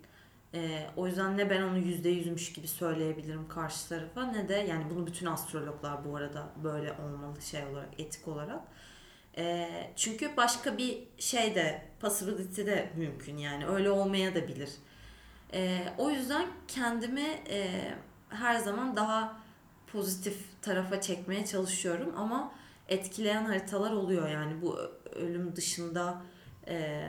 E, 0.54 0.86
o 0.96 1.06
yüzden 1.06 1.38
ne 1.38 1.50
ben 1.50 1.62
onu 1.62 1.78
yüzde 1.78 2.08
yüzmüş 2.08 2.52
gibi 2.52 2.68
söyleyebilirim 2.68 3.48
karşı 3.48 3.88
tarafa 3.88 4.24
ne 4.24 4.48
de 4.48 4.54
yani 4.54 4.84
bunu 4.90 5.06
bütün 5.06 5.26
astrologlar 5.26 6.04
bu 6.04 6.16
arada 6.16 6.48
böyle 6.64 6.92
olmalı 6.92 7.42
şey 7.42 7.64
olarak 7.64 8.00
etik 8.00 8.28
olarak. 8.28 8.60
E, 9.36 9.68
çünkü 9.96 10.36
başka 10.36 10.78
bir 10.78 10.98
şey 11.18 11.54
de 11.54 11.82
possibility 12.00 12.66
de 12.66 12.90
mümkün 12.96 13.36
yani 13.36 13.66
öyle 13.66 13.90
olmaya 13.90 14.34
da 14.34 14.48
bilir. 14.48 14.70
E, 15.52 15.84
o 15.98 16.10
yüzden 16.10 16.46
kendimi 16.68 17.42
e, 17.50 17.94
her 18.28 18.56
zaman 18.56 18.96
daha 18.96 19.40
pozitif 19.86 20.62
tarafa 20.62 21.00
çekmeye 21.00 21.46
çalışıyorum 21.46 22.14
ama 22.16 22.52
etkileyen 22.88 23.44
haritalar 23.44 23.92
oluyor 23.92 24.28
yani 24.28 24.62
bu 24.62 24.78
ölüm 25.14 25.56
dışında 25.56 26.22
e, 26.68 27.08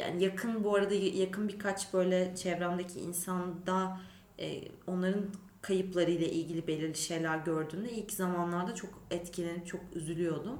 yani 0.00 0.24
yakın 0.24 0.64
bu 0.64 0.74
arada 0.74 0.94
yakın 0.94 1.48
birkaç 1.48 1.92
böyle 1.92 2.36
çevremdeki 2.36 3.00
insanda 3.00 4.00
e, 4.38 4.62
onların 4.86 5.24
kayıplarıyla 5.62 6.26
ilgili 6.26 6.66
belirli 6.66 6.96
şeyler 6.96 7.38
gördüğümde 7.38 7.92
ilk 7.92 8.12
zamanlarda 8.12 8.74
çok 8.74 8.90
etkilenip 9.10 9.66
çok 9.66 9.80
üzülüyordum. 9.94 10.58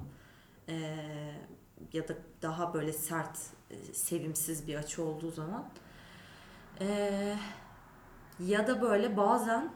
Ee, 0.69 0.95
ya 1.93 2.07
da 2.07 2.13
daha 2.41 2.73
böyle 2.73 2.93
sert, 2.93 3.37
e, 3.71 3.93
sevimsiz 3.93 4.67
bir 4.67 4.75
açı 4.75 5.03
olduğu 5.03 5.31
zaman. 5.31 5.69
Ee, 6.81 7.35
ya 8.39 8.67
da 8.67 8.81
böyle 8.81 9.17
bazen 9.17 9.73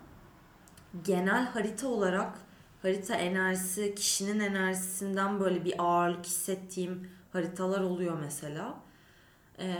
genel 1.03 1.45
harita 1.45 1.87
olarak 1.87 2.39
harita 2.81 3.15
enerjisi, 3.15 3.95
kişinin 3.95 4.39
enerjisinden 4.39 5.39
böyle 5.39 5.65
bir 5.65 5.73
ağırlık 5.77 6.25
hissettiğim 6.25 7.09
haritalar 7.33 7.81
oluyor 7.81 8.19
mesela. 8.19 8.84
Ee, 9.59 9.75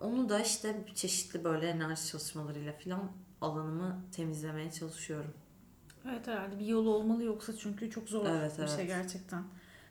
onu 0.00 0.28
da 0.28 0.40
işte 0.40 0.84
çeşitli 0.94 1.44
böyle 1.44 1.66
enerji 1.66 2.06
çalışmalarıyla 2.06 2.72
falan 2.72 3.12
alanımı 3.40 4.04
temizlemeye 4.12 4.72
çalışıyorum. 4.72 5.34
Evet 6.08 6.26
herhalde 6.26 6.58
bir 6.58 6.66
yolu 6.66 6.94
olmalı 6.94 7.24
yoksa 7.24 7.56
çünkü 7.56 7.90
çok 7.90 8.08
zor 8.08 8.26
Evet, 8.26 8.58
bir 8.58 8.66
şey 8.66 8.76
evet. 8.76 8.86
gerçekten. 8.86 9.42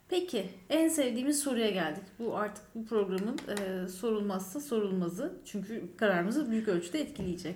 Peki 0.09 0.49
en 0.69 0.89
sevdiğimiz 0.89 1.39
soruya 1.39 1.69
geldik. 1.69 2.03
Bu 2.19 2.37
artık 2.37 2.63
bu 2.75 2.85
programın 2.85 3.37
e, 3.47 3.87
sorulmazsa 3.87 4.59
sorulmazı. 4.59 5.33
Çünkü 5.45 5.97
kararımızı 5.97 6.51
büyük 6.51 6.67
ölçüde 6.67 7.01
etkileyecek. 7.01 7.55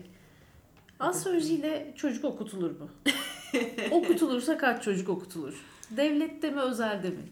Astrolojiyle 1.00 1.94
çocuk 1.96 2.26
okutulur 2.26 2.72
mu? 2.80 2.90
Okutulursa 3.92 4.58
kaç 4.58 4.84
çocuk 4.84 5.10
okutulur? 5.10 5.66
Devlette 5.92 6.52
mi 6.52 6.62
özelde 6.62 7.10
mi? 7.10 7.30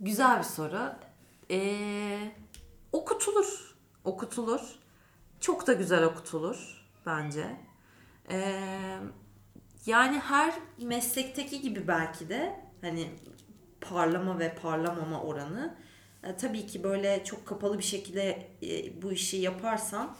Güzel 0.00 0.38
bir 0.38 0.44
soru. 0.44 0.92
Ee, 1.50 2.18
okutulur. 2.92 3.76
Okutulur. 4.04 4.60
Çok 5.40 5.66
da 5.66 5.72
güzel 5.72 6.04
okutulur 6.04 6.86
bence. 7.06 7.56
Ee, 8.30 8.98
yani 9.86 10.18
her 10.18 10.54
meslekteki 10.82 11.60
gibi 11.60 11.88
belki 11.88 12.28
de 12.28 12.60
hani 12.80 13.10
parlama 13.80 14.38
ve 14.38 14.54
parlamama 14.54 15.22
oranı 15.22 15.76
e, 16.24 16.36
tabii 16.36 16.66
ki 16.66 16.82
böyle 16.82 17.24
çok 17.24 17.46
kapalı 17.46 17.78
bir 17.78 17.84
şekilde 17.84 18.48
e, 18.62 19.02
bu 19.02 19.12
işi 19.12 19.36
yaparsan 19.36 20.16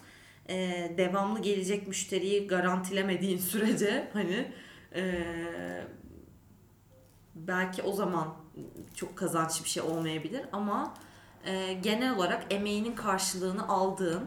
e, 0.48 0.56
devamlı 0.98 1.42
gelecek 1.42 1.88
müşteriyi 1.88 2.46
garantilemediğin 2.46 3.38
sürece 3.50 4.10
hani 4.12 4.52
e, 4.94 5.24
belki 7.34 7.82
o 7.82 7.92
zaman 7.92 8.34
çok 8.94 9.16
kazançlı 9.16 9.64
bir 9.64 9.70
şey 9.70 9.82
olmayabilir 9.82 10.42
ama 10.52 10.94
e, 11.44 11.72
genel 11.72 12.16
olarak 12.16 12.46
emeğinin 12.50 12.94
karşılığını 12.94 13.68
aldığın 13.68 14.26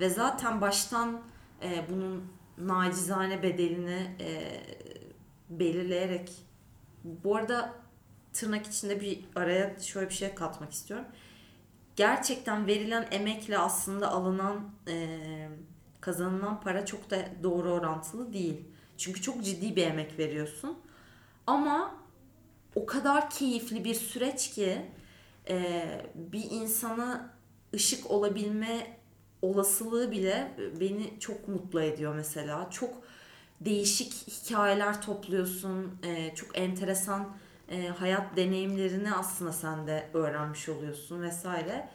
ve 0.00 0.08
zaten 0.10 0.60
baştan 0.60 1.20
e, 1.62 1.84
bunun 1.90 2.24
nacizane 2.58 3.42
bedelini 3.42 4.16
e, 4.20 4.60
belirleyerek 5.50 6.32
bu 7.04 7.36
arada 7.36 7.74
tırnak 8.32 8.66
içinde 8.66 9.00
bir 9.00 9.24
araya 9.36 9.80
şöyle 9.80 10.08
bir 10.08 10.14
şey 10.14 10.34
katmak 10.34 10.72
istiyorum. 10.72 11.06
Gerçekten 11.96 12.66
verilen 12.66 13.08
emekle 13.10 13.58
aslında 13.58 14.10
alınan 14.10 14.70
e, 14.88 15.18
kazanılan 16.00 16.60
para 16.60 16.86
çok 16.86 17.10
da 17.10 17.16
doğru 17.42 17.72
orantılı 17.72 18.32
değil. 18.32 18.64
Çünkü 18.96 19.22
çok 19.22 19.44
ciddi 19.44 19.76
bir 19.76 19.86
emek 19.86 20.18
veriyorsun. 20.18 20.78
Ama 21.46 21.94
o 22.74 22.86
kadar 22.86 23.30
keyifli 23.30 23.84
bir 23.84 23.94
süreç 23.94 24.50
ki 24.50 24.82
e, 25.48 25.84
bir 26.14 26.50
insana 26.50 27.30
ışık 27.74 28.10
olabilme 28.10 28.98
olasılığı 29.42 30.10
bile 30.10 30.52
beni 30.80 31.20
çok 31.20 31.48
mutlu 31.48 31.82
ediyor 31.82 32.14
mesela. 32.14 32.70
Çok 32.70 32.90
değişik 33.60 34.12
hikayeler 34.12 35.02
topluyorsun. 35.02 35.98
e, 36.02 36.34
çok 36.34 36.58
enteresan 36.58 37.36
e, 37.68 37.88
hayat 37.88 38.36
deneyimlerini 38.36 39.14
aslında 39.14 39.52
sen 39.52 39.86
de 39.86 40.10
öğrenmiş 40.14 40.68
oluyorsun 40.68 41.22
vesaire. 41.22 41.88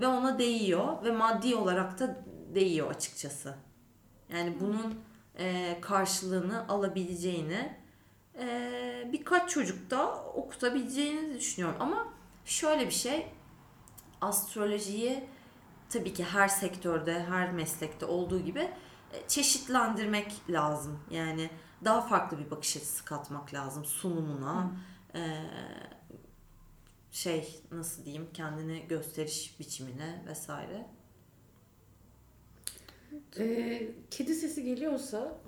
Ve 0.00 0.06
ona 0.06 0.38
değiyor 0.38 1.04
ve 1.04 1.10
maddi 1.10 1.54
olarak 1.54 1.98
da 1.98 2.24
değiyor 2.54 2.90
açıkçası. 2.90 3.54
Yani 4.32 4.54
bunun 4.60 4.94
e, 5.38 5.76
karşılığını 5.80 6.68
alabileceğini 6.68 7.76
e, 8.38 9.08
birkaç 9.12 9.50
çocukta 9.50 10.24
okutabileceğini 10.24 11.34
düşünüyorum. 11.34 11.76
Ama 11.80 12.08
şöyle 12.50 12.86
bir 12.86 12.94
şey 12.94 13.26
astrolojiyi 14.20 15.28
tabii 15.88 16.14
ki 16.14 16.24
her 16.24 16.48
sektörde, 16.48 17.24
her 17.24 17.52
meslekte 17.52 18.06
olduğu 18.06 18.40
gibi 18.40 18.70
e, 19.12 19.28
çeşitlendirmek 19.28 20.32
lazım. 20.48 20.98
Yani 21.10 21.50
daha 21.84 22.00
farklı 22.00 22.38
bir 22.38 22.50
bakış 22.50 22.76
açısı 22.76 23.04
katmak 23.04 23.54
lazım 23.54 23.84
sunumuna. 23.84 24.72
E, 25.14 25.20
şey 27.10 27.62
nasıl 27.70 28.04
diyeyim 28.04 28.28
kendini 28.34 28.88
gösteriş 28.88 29.60
biçimine 29.60 30.24
vesaire. 30.26 30.86
Ee, 33.38 33.88
kedi 34.10 34.34
sesi 34.34 34.64
geliyorsa 34.64 35.38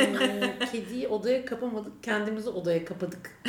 ee, 0.00 0.66
kediyi 0.72 1.08
odaya 1.08 1.44
kapamadık. 1.44 2.02
Kendimizi 2.02 2.50
odaya 2.50 2.84
kapadık. 2.84 3.40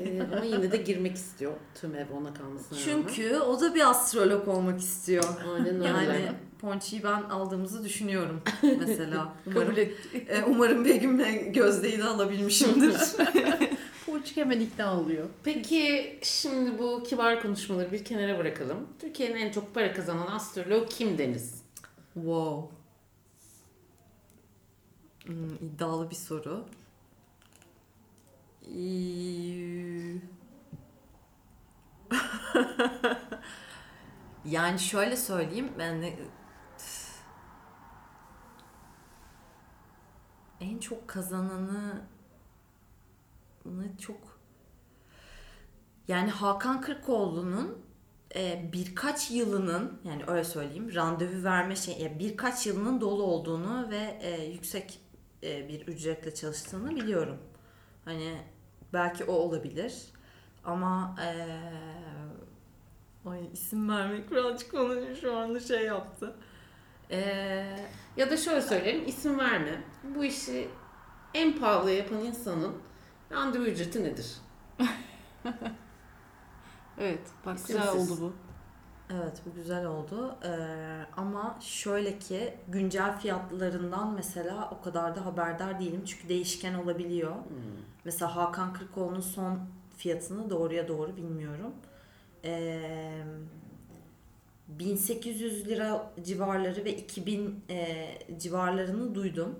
Ee, 0.00 0.22
ama 0.36 0.44
yine 0.44 0.72
de 0.72 0.76
girmek 0.76 1.14
istiyor. 1.14 1.52
Tüm 1.74 1.94
ev 1.94 2.06
ona 2.16 2.34
kalmasına 2.34 2.78
rağmen. 2.78 2.84
Çünkü 2.84 3.36
o 3.36 3.60
da 3.60 3.74
bir 3.74 3.90
astrolog 3.90 4.48
olmak 4.48 4.80
istiyor. 4.80 5.24
Aynen 5.54 5.74
öyle. 5.74 5.88
Yani 5.88 6.28
Ponçi'yi 6.60 7.02
ben 7.02 7.22
aldığımızı 7.22 7.84
düşünüyorum 7.84 8.42
mesela. 8.78 9.32
Kabul 9.54 9.76
et. 9.76 9.94
e, 10.28 10.42
umarım 10.42 10.84
Begüm'le 10.84 11.52
Gözde'yi 11.52 11.98
de 11.98 12.04
alabilmişimdir. 12.04 12.94
Ponçik 14.06 14.36
hemen 14.36 14.60
ikna 14.60 15.00
oluyor. 15.00 15.26
Peki 15.44 16.18
şimdi 16.22 16.78
bu 16.78 17.02
kibar 17.02 17.42
konuşmaları 17.42 17.92
bir 17.92 18.04
kenara 18.04 18.38
bırakalım. 18.38 18.88
Türkiye'nin 19.00 19.36
en 19.36 19.52
çok 19.52 19.74
para 19.74 19.92
kazanan 19.92 20.26
astrolog 20.26 20.88
kim 20.90 21.18
Deniz? 21.18 21.64
wow. 22.14 22.83
Hmm, 25.26 25.54
iddialı 25.54 26.10
bir 26.10 26.14
soru. 26.14 26.64
Yani 34.44 34.78
şöyle 34.78 35.16
söyleyeyim 35.16 35.72
ben 35.78 36.02
de 36.02 36.18
en 40.60 40.78
çok 40.78 41.08
kazananı 41.08 42.02
çok 43.98 44.40
yani 46.08 46.30
Hakan 46.30 46.80
Kırkoğlu'nun 46.80 47.78
e, 48.36 48.70
birkaç 48.72 49.30
yılının 49.30 50.00
yani 50.04 50.24
öyle 50.26 50.44
söyleyeyim 50.44 50.94
randevu 50.94 51.44
verme 51.44 51.76
şey 51.76 51.98
ya 51.98 52.18
birkaç 52.18 52.66
yılının 52.66 53.00
dolu 53.00 53.22
olduğunu 53.22 53.90
ve 53.90 54.18
e, 54.22 54.44
yüksek 54.44 55.00
e, 55.44 55.68
bir 55.68 55.86
ücretle 55.86 56.34
çalıştığını 56.34 56.90
biliyorum. 56.96 57.38
Hani 58.04 58.36
belki 58.92 59.24
o 59.24 59.32
olabilir 59.32 59.94
ama 60.64 61.16
e, 61.22 61.28
ay 63.30 63.48
isim 63.52 63.88
vermek 63.88 64.30
birazcık 64.30 64.72
bana 64.74 65.14
şu 65.14 65.36
anda 65.36 65.60
şey 65.60 65.84
yaptı. 65.84 66.36
E, 67.10 67.18
Ya 68.16 68.30
da 68.30 68.36
şöyle 68.36 68.62
söyleyelim 68.62 69.06
isim 69.08 69.38
verme. 69.38 69.84
Bu 70.16 70.24
işi 70.24 70.68
en 71.34 71.58
pahalı 71.58 71.90
yapan 71.90 72.18
insanın 72.24 72.74
randevu 73.32 73.64
ücreti 73.64 74.04
nedir? 74.04 74.34
Evet 76.98 77.20
bak 77.46 77.56
İsimsiz. 77.58 77.76
güzel 77.76 77.92
oldu 78.00 78.18
bu. 78.20 78.32
Evet 79.10 79.42
bu 79.46 79.54
güzel 79.54 79.86
oldu 79.86 80.36
Ee, 80.44 80.48
ama 81.16 81.58
şöyle 81.60 82.18
ki 82.18 82.54
güncel 82.68 83.18
fiyatlarından 83.18 84.14
mesela 84.14 84.70
o 84.70 84.82
kadar 84.84 85.16
da 85.16 85.26
haberdar 85.26 85.80
değilim 85.80 86.02
çünkü 86.06 86.28
değişken 86.28 86.74
olabiliyor. 86.74 87.34
Mesela 88.04 88.36
Hakan 88.36 88.72
Kırkoğlu'nun 88.72 89.20
son 89.20 89.58
fiyatını 89.96 90.50
doğruya 90.50 90.88
doğru 90.88 91.16
bilmiyorum. 91.16 91.72
Ee, 92.44 93.24
1800 94.68 95.68
lira 95.68 96.10
civarları 96.24 96.84
ve 96.84 96.96
2000 96.96 97.64
e, 97.70 98.08
civarlarını 98.38 99.14
duydum. 99.14 99.54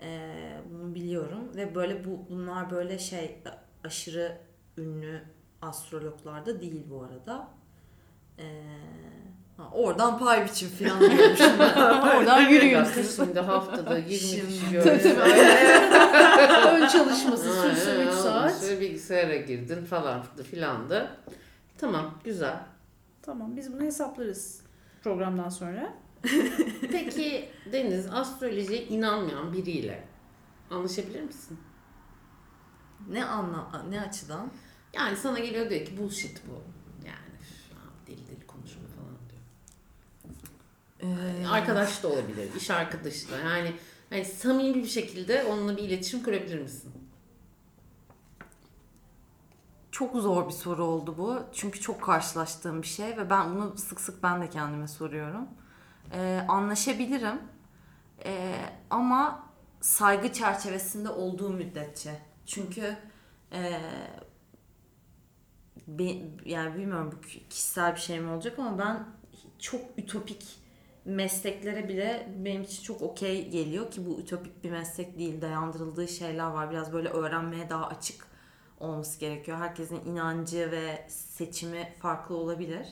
Ee, 0.00 0.60
bunu 0.72 0.94
biliyorum 0.94 1.56
ve 1.56 1.74
böyle 1.74 2.04
bu 2.04 2.18
bunlar 2.30 2.70
böyle 2.70 2.98
şey 2.98 3.38
aşırı 3.84 4.38
ünlü 4.78 5.22
astrologlar 5.62 6.46
da 6.46 6.60
değil 6.60 6.82
bu 6.90 7.02
arada. 7.02 7.48
Ee, 8.38 8.62
ha, 9.56 9.70
oradan 9.72 10.18
pay 10.18 10.44
biçim 10.44 10.68
falan 10.68 11.00
diyormuşum. 11.00 11.60
Oradan 12.16 12.40
yürüyün 12.40 12.84
Bakın 12.84 13.02
Şimdi 13.02 13.40
haftada 13.40 13.98
20 13.98 14.08
kişi. 14.08 14.42
Tabii, 14.84 15.08
Ön 16.68 16.88
çalışması 16.88 17.62
sürsün 17.62 17.90
3 17.90 17.98
Aynen, 17.98 18.10
saat. 18.10 18.80
Bilgisayara 18.80 19.36
girdin 19.36 19.84
falan 19.84 20.22
filan 20.50 20.90
da. 20.90 21.16
Tamam 21.78 22.14
güzel. 22.24 22.60
Tamam 23.22 23.56
biz 23.56 23.72
bunu 23.72 23.82
hesaplarız 23.82 24.60
programdan 25.04 25.48
sonra. 25.48 25.94
Peki 26.92 27.48
Deniz 27.72 28.06
astrolojiye 28.12 28.86
inanmayan 28.86 29.52
biriyle 29.52 30.04
Anlaşabilir 30.70 31.22
misin? 31.22 31.58
Ne 33.08 33.24
anla 33.24 33.82
ne 33.90 34.00
açıdan? 34.00 34.50
Yani 34.92 35.16
sana 35.16 35.38
geliyor 35.38 35.70
diyor 35.70 35.86
ki 35.86 35.98
bullshit 35.98 36.42
bu. 36.48 36.62
Yani 37.06 37.34
üf, 37.40 37.72
abi 37.72 38.06
deli 38.06 38.28
deli 38.28 38.46
konuşma 38.46 38.82
falan 38.96 39.16
diyor. 39.30 39.42
Ee, 41.00 41.46
Arkadaş 41.46 42.02
da 42.02 42.08
olabilir, 42.08 42.54
iş 42.56 42.70
arkadaşı 42.70 43.30
da. 43.30 43.38
Yani 43.38 43.72
hani 44.10 44.24
samimi 44.24 44.74
bir 44.74 44.86
şekilde 44.86 45.44
onunla 45.44 45.76
bir 45.76 45.82
iletişim 45.82 46.22
kurabilir 46.22 46.58
misin? 46.60 46.92
Çok 49.90 50.16
zor 50.16 50.46
bir 50.48 50.52
soru 50.52 50.84
oldu 50.84 51.14
bu. 51.18 51.42
Çünkü 51.52 51.80
çok 51.80 52.02
karşılaştığım 52.02 52.82
bir 52.82 52.86
şey 52.86 53.16
ve 53.16 53.30
ben 53.30 53.54
bunu 53.54 53.78
sık 53.78 54.00
sık 54.00 54.22
ben 54.22 54.42
de 54.42 54.50
kendime 54.50 54.88
soruyorum. 54.88 55.48
Ee, 56.12 56.44
anlaşabilirim. 56.48 57.38
Ee, 58.24 58.56
ama 58.90 59.46
saygı 59.80 60.32
çerçevesinde 60.32 61.10
olduğu 61.10 61.50
müddetçe. 61.50 62.18
Çünkü 62.46 62.96
ee, 63.52 63.80
be- 65.86 66.22
yani 66.44 66.74
bilmiyorum 66.78 67.12
bu 67.16 67.20
kişisel 67.50 67.94
bir 67.94 68.00
şey 68.00 68.20
mi 68.20 68.30
olacak 68.30 68.58
ama 68.58 68.78
ben 68.78 69.04
çok 69.58 69.80
ütopik 69.98 70.58
mesleklere 71.06 71.88
bile 71.88 72.28
benim 72.44 72.62
için 72.62 72.82
çok 72.82 73.02
okey 73.02 73.50
geliyor 73.50 73.90
ki 73.90 74.06
bu 74.06 74.20
ütopik 74.20 74.64
bir 74.64 74.70
meslek 74.70 75.18
değil. 75.18 75.40
Dayandırıldığı 75.40 76.08
şeyler 76.08 76.46
var. 76.50 76.70
Biraz 76.70 76.92
böyle 76.92 77.08
öğrenmeye 77.08 77.70
daha 77.70 77.86
açık 77.88 78.26
olması 78.80 79.20
gerekiyor. 79.20 79.58
Herkesin 79.58 80.04
inancı 80.04 80.70
ve 80.70 81.06
seçimi 81.08 81.92
farklı 81.98 82.36
olabilir. 82.36 82.86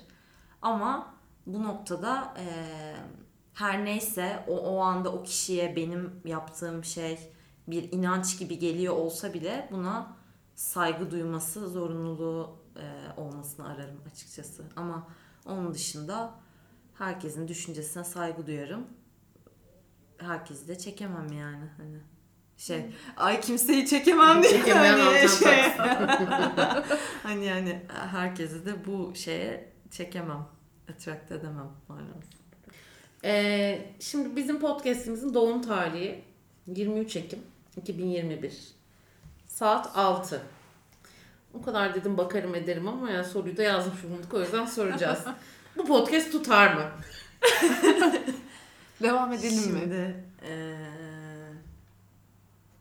Ama 0.63 1.15
bu 1.47 1.63
noktada 1.65 2.35
eee, 2.39 2.97
her 3.55 3.85
neyse 3.85 4.45
o, 4.49 4.57
o 4.59 4.79
anda 4.81 5.13
o 5.13 5.23
kişiye 5.23 5.77
benim 5.77 6.21
yaptığım 6.25 6.85
şey 6.85 7.19
bir 7.69 7.93
inanç 7.93 8.39
gibi 8.39 8.59
geliyor 8.59 8.95
olsa 8.97 9.35
bile 9.35 9.69
buna 9.73 10.17
saygı 10.55 11.11
duyması 11.11 11.69
zorunluluğu 11.69 12.57
eee, 12.77 12.83
olmasını 13.17 13.69
ararım 13.69 14.01
açıkçası. 14.13 14.65
Ama 14.77 15.07
onun 15.47 15.75
dışında 15.75 16.35
herkesin 16.99 17.49
düşüncesine 17.49 18.05
saygı 18.05 18.47
duyarım. 18.47 18.87
Herkesi 20.19 20.69
de 20.69 20.79
çekemem 20.79 21.33
yani 21.33 21.65
hani 21.77 21.99
şey 22.57 22.87
ay 23.17 23.41
kimseyi 23.41 23.87
çekemem 23.87 24.43
diye 24.43 24.53
Çekemeyen 24.53 24.99
hani 24.99 25.29
şey 25.29 25.63
hani 27.23 27.45
yani 27.45 27.83
herkesi 27.89 28.67
de 28.67 28.87
bu 28.87 29.15
şeye 29.15 29.73
çekemem 29.91 30.47
attract 30.93 31.33
edemem 31.33 31.71
maalesef. 31.89 32.45
Ee, 33.25 33.95
şimdi 34.01 34.37
bizim 34.37 34.61
podcastimizin 34.61 35.35
doğum 35.35 35.63
tarihi 35.63 36.25
23 36.67 37.17
Ekim 37.17 37.39
2021. 37.77 38.75
Saat 39.47 39.97
6. 39.97 40.43
O 41.55 41.63
kadar 41.63 41.95
dedim 41.95 42.19
bakarım 42.19 42.55
ederim 42.55 42.89
ama 42.89 43.11
ya 43.11 43.25
soruyu 43.25 43.57
da 43.57 43.63
yazmış 43.63 44.05
bulunduk 44.05 44.35
o 44.35 44.41
yüzden 44.41 44.67
soracağız. 44.67 45.25
Bu 45.77 45.85
podcast 45.85 46.33
tutar 46.33 46.75
mı? 46.75 46.83
Devam 49.03 49.33
edelim 49.33 49.57
mi? 49.57 49.63
Şimdi 49.81 50.25
eee, 50.43 50.77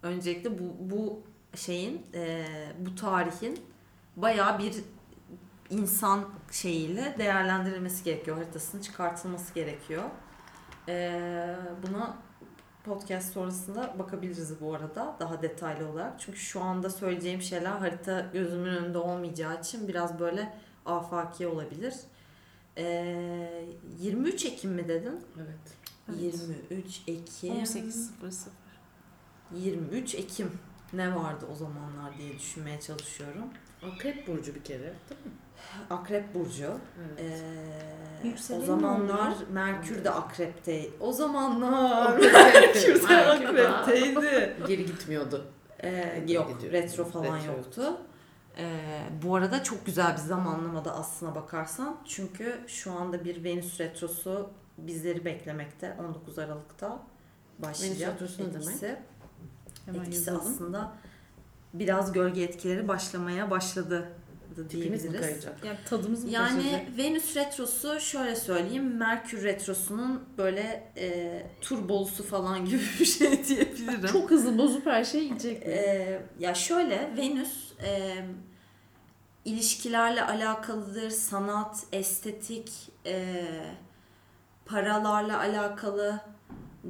öncelikle 0.04 0.60
bu 0.60 0.64
bu 0.80 1.22
şeyin 1.56 2.06
eee, 2.14 2.46
bu 2.80 2.96
tarihin 2.96 3.60
bayağı 4.16 4.60
bir 4.60 4.76
insan 5.70 6.30
şeyiyle 6.52 7.16
değerlendirilmesi 7.18 8.04
gerekiyor. 8.04 8.38
Haritasının 8.38 8.82
çıkartılması 8.82 9.54
gerekiyor. 9.54 10.04
Eee, 10.88 11.56
buna 11.88 12.18
podcast 12.86 13.34
sonrasında 13.34 13.96
bakabiliriz 14.00 14.62
bu 14.62 14.74
arada 14.76 15.16
daha 15.20 15.42
detaylı 15.42 15.90
olarak. 15.90 16.20
Çünkü 16.20 16.40
şu 16.40 16.62
anda 16.62 16.90
söyleyeceğim 16.90 17.42
şeyler 17.42 17.72
harita 17.72 18.26
gözümün 18.34 18.70
önünde 18.76 18.98
olmayacağı 18.98 19.60
için 19.60 19.88
biraz 19.88 20.20
böyle 20.20 20.54
afaki 20.86 21.48
olabilir. 21.48 21.94
Eee 22.78 23.66
23 24.00 24.46
Ekim 24.46 24.72
mi 24.72 24.88
dedin? 24.88 25.20
Evet. 25.38 25.78
Evet. 26.10 26.20
23 26.70 27.02
Ekim. 27.08 27.54
18.00. 27.54 28.48
23 29.52 30.16
Ekim 30.16 30.52
ne 30.94 31.16
vardı 31.16 31.46
o 31.52 31.56
zamanlar 31.56 32.18
diye 32.18 32.40
düşünmeye 32.40 32.80
çalışıyorum. 32.80 33.46
Akrep 33.94 34.28
Burcu 34.28 34.56
bir 34.56 34.64
kere 34.64 34.80
değil 34.84 35.22
mi? 35.26 35.32
Akrep 35.90 36.34
burcu. 36.34 36.78
Evet. 37.20 37.44
Ee, 38.24 38.56
o 38.56 38.62
zamanlar? 38.66 39.34
Merkür 39.52 40.04
de 40.04 40.10
akrepte. 40.10 40.90
O 41.00 41.12
zamanlar 41.14 42.18
Merkür 42.18 43.10
de 43.10 43.18
akrepteydi. 43.18 44.56
Geri 44.68 44.86
gitmiyordu. 44.86 45.46
Ee, 45.84 46.24
yok 46.28 46.54
Gidiyor. 46.56 46.74
retro 46.74 47.06
falan 47.06 47.38
Retro 47.38 47.52
yoktu. 47.52 47.98
Ee, 48.58 49.00
bu 49.24 49.36
arada 49.36 49.64
çok 49.64 49.86
güzel 49.86 50.14
bir 50.14 50.22
zamanlamada 50.22 50.96
aslına 50.96 51.36
bakarsan. 51.36 51.98
Çünkü 52.06 52.60
şu 52.68 52.92
anda 52.92 53.26
bir 53.26 53.44
Venüs 53.44 53.80
retrosu 53.80 54.50
bizleri 54.78 55.26
beklemekte. 55.26 55.98
19 56.00 56.40
Aralık'ta 56.40 57.00
başlayacak. 57.60 58.22
Venüs 58.22 58.22
retrosu 58.22 58.44
ne 58.44 58.54
demek? 58.54 58.68
etkisi. 58.68 58.98
Hemen 59.86 60.00
etkisi 60.00 60.30
yazalım. 60.30 60.52
aslında 60.54 60.94
biraz 61.74 62.12
gölge 62.12 62.44
etkileri 62.44 62.88
başlamaya 62.88 63.52
başladı 63.52 64.10
mi 64.58 64.70
diyebiliriz. 64.70 65.22
kayacak? 65.22 65.66
Yani 65.66 65.78
tadımız 65.86 66.24
mı 66.24 66.30
Yani 66.30 66.64
kaçacak? 66.64 66.98
Venüs 66.98 67.36
retrosu 67.36 68.00
şöyle 68.00 68.36
söyleyeyim 68.36 68.98
Merkür 68.98 69.44
retrosunun 69.44 70.24
böyle 70.38 70.92
e, 70.98 71.42
turbolusu 71.62 72.24
falan 72.24 72.66
gibi 72.66 72.82
bir 73.00 73.06
şey 73.06 73.46
diyebilirim. 73.48 74.08
Çok 74.12 74.32
hızlı 74.32 74.58
bozup 74.58 74.86
her 74.86 75.04
şeyi 75.04 75.24
yiyecek. 75.24 75.64
E, 75.64 76.22
ya 76.40 76.54
şöyle 76.54 77.14
Venüs 77.18 77.73
e, 77.84 78.26
ilişkilerle 79.46 80.24
alakalıdır, 80.24 81.10
sanat, 81.10 81.84
estetik, 81.92 82.92
e, 83.06 83.46
paralarla 84.66 85.40
alakalı. 85.40 86.20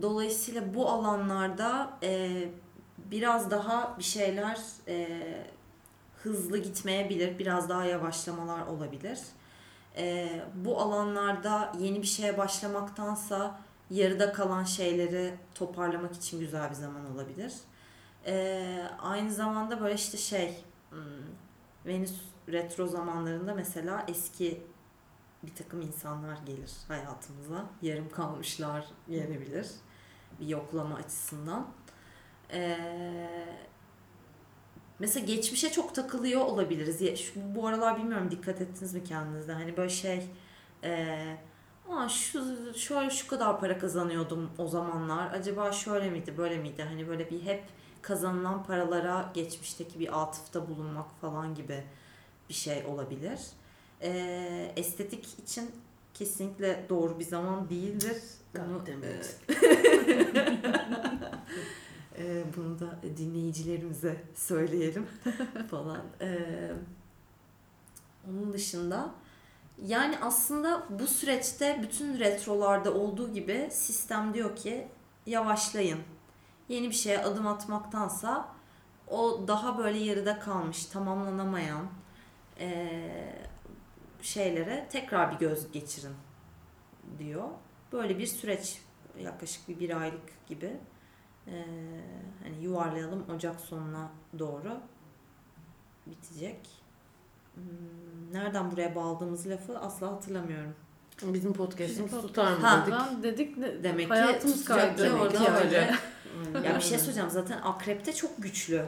Dolayısıyla 0.02 0.74
bu 0.74 0.90
alanlarda 0.90 1.94
e, 2.04 2.44
biraz 2.98 3.52
daha 3.52 3.96
bir 3.98 4.04
şeyler 4.04 4.60
e, 4.88 5.08
hızlı 6.24 6.58
gitmeyebilir, 6.58 7.40
biraz 7.40 7.70
daha 7.70 7.86
yavaşlamalar 7.86 8.68
olabilir. 8.68 9.20
E, 9.98 10.30
bu 10.56 10.82
alanlarda 10.82 11.72
yeni 11.80 12.02
bir 12.02 12.08
şeye 12.08 12.38
başlamaktansa 12.38 13.60
yarıda 13.90 14.34
kalan 14.34 14.64
şeyleri 14.64 15.34
toparlamak 15.56 16.16
için 16.16 16.40
güzel 16.40 16.70
bir 16.70 16.76
zaman 16.76 17.14
olabilir. 17.16 17.54
E, 18.26 18.88
aynı 19.00 19.34
zamanda 19.34 19.82
böyle 19.82 19.96
işte 19.96 20.18
şey 20.18 20.64
Venüs 21.86 22.22
retro 22.50 22.88
zamanlarında 22.88 23.54
mesela 23.54 24.06
eski 24.08 24.64
bir 25.44 25.56
takım 25.56 25.82
insanlar 25.82 26.38
gelir 26.46 26.72
hayatımıza. 26.88 27.66
Yarım 27.82 28.10
kalmışlar 28.10 28.86
gelebilir. 29.10 29.68
Bir 30.40 30.48
yoklama 30.48 30.96
açısından. 30.96 31.68
Ee, 32.52 32.78
mesela 35.00 35.26
geçmişe 35.26 35.72
çok 35.72 35.96
takılıyor 35.96 36.42
olabiliriz. 36.42 37.20
Şu, 37.20 37.56
bu 37.56 37.68
aralar 37.68 37.98
bilmiyorum 37.98 38.32
dikkat 38.32 38.62
ettiniz 38.62 38.94
mi 38.94 39.04
kendinizde? 39.04 39.54
Hani 39.54 39.78
böyle 39.78 39.90
şey 39.90 40.30
e, 40.84 41.38
Aa, 41.90 42.10
şu 42.10 42.74
şöyle 42.76 43.10
şu 43.10 43.28
kadar 43.28 43.60
para 43.60 43.78
kazanıyordum 43.78 44.52
o 44.58 44.68
zamanlar. 44.68 45.32
Acaba 45.34 45.72
şöyle 45.72 46.10
miydi, 46.10 46.38
böyle 46.38 46.58
miydi? 46.58 46.84
Hani 46.84 47.08
böyle 47.08 47.30
bir 47.30 47.42
hep 47.46 47.64
kazanılan 48.04 48.64
paralara 48.64 49.32
geçmişteki 49.34 50.00
bir 50.00 50.22
atıfta 50.22 50.68
bulunmak 50.70 51.20
falan 51.22 51.56
gibi 51.56 51.84
bir 52.50 52.54
şey 52.54 52.86
olabilir. 52.86 53.40
Ee, 54.02 54.74
estetik 54.76 55.40
için 55.40 55.72
kesinlikle 56.14 56.86
doğru 56.90 57.20
bir 57.20 57.26
zaman 57.26 57.70
değildir. 57.70 58.18
Bunu, 58.56 58.84
e, 62.18 62.44
bunu 62.58 62.80
da 62.80 63.00
dinleyicilerimize 63.18 64.24
söyleyelim 64.36 65.08
falan. 65.72 66.02
Ee, 66.22 66.72
onun 68.30 68.54
dışında 68.54 69.12
yani 69.86 70.18
aslında 70.22 70.84
bu 70.90 71.08
süreçte 71.08 71.80
bütün 71.84 72.20
retrolarda 72.20 72.94
olduğu 72.94 73.34
gibi 73.34 73.70
sistem 73.72 74.34
diyor 74.34 74.56
ki 74.56 74.88
yavaşlayın. 75.26 76.00
Yeni 76.70 76.90
bir 76.90 76.96
şeye 76.96 77.20
adım 77.24 77.48
atmaktansa 77.48 78.48
o 79.08 79.42
daha 79.48 79.78
böyle 79.78 79.98
yarıda 79.98 80.40
kalmış, 80.40 80.86
tamamlanamayan 80.86 81.86
eee, 82.60 83.36
şeylere 84.22 84.88
tekrar 84.92 85.32
bir 85.32 85.38
göz 85.48 85.72
geçirin 85.72 86.14
diyor. 87.20 87.48
Böyle 87.92 88.18
bir 88.20 88.28
süreç 88.28 88.82
yaklaşık 89.20 89.70
bir 89.70 89.80
bir 89.80 90.02
aylık 90.02 90.48
gibi 90.48 90.78
eee, 91.48 91.54
hani 92.44 92.64
yuvarlayalım 92.64 93.26
Ocak 93.36 93.60
sonuna 93.60 94.10
doğru 94.40 94.78
bitecek. 96.08 96.70
Hmm, 97.56 97.64
Nereden 98.34 98.72
buraya 98.72 98.96
bağladığımız 98.96 99.48
lafı 99.48 99.80
asla 99.80 100.08
hatırlamıyorum. 100.12 100.76
Bizim 101.24 101.54
podcast'imiz 101.54 102.12
tutar 102.12 102.52
mı 102.58 102.84
dedik. 103.22 103.24
Dedik 103.24 103.84
Demek 103.84 104.08
ki 104.08 104.14
hayatımız 104.14 104.60
tutacak 104.66 104.98
kaydı. 104.98 105.04
ki 105.04 105.10
Demek 105.10 105.22
orada 105.22 105.38
ki 105.46 105.52
öyle 105.52 105.94
Ya 106.64 106.76
bir 106.76 106.82
şey 106.82 106.98
söyleyeceğim 107.00 107.30
zaten 107.30 107.60
akrepte 107.64 108.14
çok 108.14 108.44
güçlü. 108.44 108.86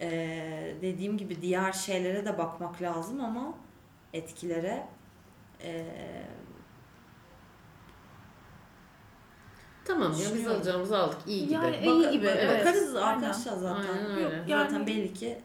Ee, 0.00 0.74
dediğim 0.82 1.18
gibi 1.18 1.42
diğer 1.42 1.72
şeylere 1.72 2.24
de 2.26 2.38
bakmak 2.38 2.82
lazım 2.82 3.20
ama 3.24 3.54
etkilere 4.12 4.86
ee, 5.62 5.86
Tamam 9.84 10.12
ya 10.12 10.34
biz 10.34 10.46
alacağımızı 10.46 10.98
aldık. 10.98 11.18
iyi 11.26 11.44
gibi. 11.44 11.52
Yani 11.54 11.76
baka- 11.76 11.84
iyi 11.84 12.10
gibi, 12.10 12.26
evet. 12.26 12.60
bakarız 12.60 12.96
arkadaşlar 12.96 13.56
zaten. 13.56 13.92
Aynen 13.92 14.10
öyle. 14.10 14.22
Yok, 14.22 14.32
Zaten 14.48 14.74
Yani- 14.74 14.86
belli 14.86 15.14
ki 15.14 15.40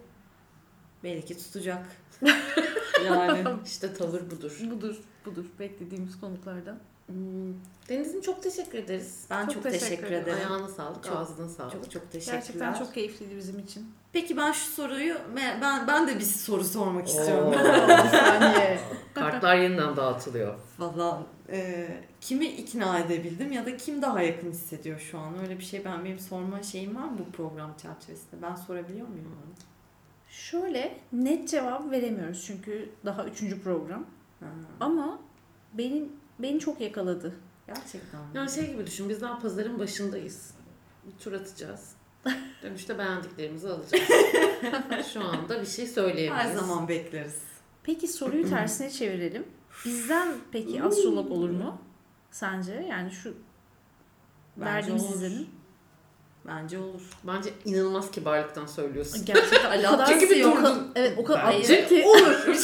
belli 1.04 1.26
ki 1.26 1.38
tutacak. 1.38 1.86
yani 3.06 3.44
İşte 3.66 3.94
tavır 3.94 4.32
budur. 4.32 4.58
Budur, 4.72 4.96
budur 5.26 5.46
beklediğimiz 5.60 6.20
konuklardan. 6.20 6.80
Hmm. 7.08 7.54
Deniz'im 7.90 8.22
çok 8.22 8.44
teşekkür 8.44 8.78
ederiz. 8.78 9.26
ben 9.30 9.46
Çok 9.46 9.54
çok, 9.54 9.64
teşekkür 9.64 9.86
teşekkür, 9.86 10.08
ederim. 10.08 10.24
ederim. 10.24 10.38
Ayağına 10.52 10.68
sağlık, 10.68 11.04
Çok- 11.04 11.18
ağzına 11.18 11.50
sağlık. 11.50 11.72
Çok 11.72 11.92
çok 11.92 12.12
teşekkürler. 12.12 12.40
Gerçekten 12.40 12.74
çok 12.74 12.94
keyifliydi 12.94 13.38
bizim 13.38 13.60
için. 13.60 13.92
Peki 14.14 14.38
ben 14.38 14.52
şu 14.52 14.72
soruyu 14.72 15.16
ben 15.36 15.88
ben 15.88 16.08
de 16.08 16.16
bir 16.16 16.22
soru 16.24 16.64
sormak 16.64 17.08
istiyorum. 17.08 17.52
bir 18.14 18.18
saniye. 18.18 18.80
Kartlar 19.14 19.56
yeniden 19.56 19.96
dağıtılıyor. 19.96 20.56
falan 20.78 21.24
e, 21.50 21.88
kimi 22.22 22.46
ikna 22.46 23.00
edebildim 23.00 23.52
ya 23.52 23.66
da 23.66 23.78
kim 23.78 24.02
daha 24.02 24.22
yakın 24.22 24.52
hissediyor 24.52 25.00
şu 25.00 25.20
an? 25.20 25.40
Öyle 25.40 25.60
bir 25.60 25.64
şey 25.64 25.86
ben 25.86 26.06
benim 26.06 26.20
sorma 26.20 26.64
şeyim 26.64 26.96
var 26.96 27.04
mı 27.06 27.18
bu 27.28 27.32
program 27.32 27.74
çerçevesinde? 27.82 28.42
Ben 28.42 28.56
sorabiliyor 28.56 29.08
muyum 29.08 29.26
onu? 29.28 29.54
Şöyle 30.30 30.98
net 31.14 31.50
cevap 31.50 31.92
veremiyoruz 31.92 32.44
çünkü 32.48 32.90
daha 33.06 33.26
üçüncü 33.26 33.62
program. 33.64 34.06
Ha, 34.40 34.46
Ama 34.80 35.20
benim 35.74 36.10
beni 36.40 36.60
çok 36.60 36.82
yakaladı. 36.82 37.34
gerçekten? 37.68 38.20
Yani 38.34 38.52
şey 38.52 38.72
gibi 38.72 38.88
düşün, 38.88 39.10
biz 39.10 39.22
daha 39.22 39.40
pazarın 39.40 39.80
başındayız. 39.80 40.52
Bir 41.06 41.24
tur 41.24 41.34
atacağız. 41.34 41.90
Dönüşte 42.64 42.98
beğendiklerimizi 42.98 43.68
alacağız. 43.70 44.04
Şu 45.14 45.24
anda 45.24 45.62
bir 45.62 45.66
şey 45.68 45.88
söyleyemeyiz. 45.88 46.46
Her 46.50 46.56
zaman 46.56 46.88
bekleriz. 46.88 47.36
Peki 47.84 48.08
soruyu 48.08 48.50
tersine 48.50 48.90
çevirelim. 48.92 49.46
Bizden 49.86 50.34
peki 50.52 50.84
astrolog 50.84 51.32
olur 51.32 51.50
mu? 51.50 51.78
Sence? 52.32 52.86
Yani 52.90 53.12
şu 53.12 53.34
Bence 54.58 54.72
verdiğimiz 54.72 55.04
olur. 55.04 55.14
izlenim. 55.16 55.48
Bence 56.48 56.80
olur. 56.80 57.02
Bence 57.24 57.50
inanılmaz 57.66 58.12
kibarlıktan 58.12 58.66
söylüyorsun. 58.66 59.26
Gerçekten 59.26 59.72
Alakası 59.72 60.26
o 60.36 60.38
yok. 60.38 60.58
kadar- 60.58 60.78
Evet 60.96 61.14
o 61.18 61.24
kadar 61.24 61.54
Bence 61.54 61.88
ki. 61.88 62.04
olur. 62.08 62.56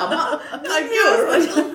Ama 0.00 0.42
bilmiyorum. 0.64 1.65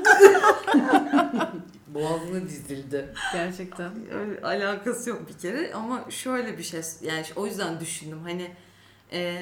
Boğazına 1.93 2.41
dizildi. 2.41 3.13
Gerçekten. 3.33 4.11
Öyle 4.13 4.41
alakası 4.41 5.09
yok 5.09 5.29
bir 5.29 5.37
kere 5.37 5.73
ama 5.73 6.11
şöyle 6.11 6.57
bir 6.57 6.63
şey 6.63 6.81
yani 7.01 7.25
o 7.35 7.45
yüzden 7.45 7.79
düşündüm 7.79 8.19
hani 8.23 8.51
e, 9.11 9.41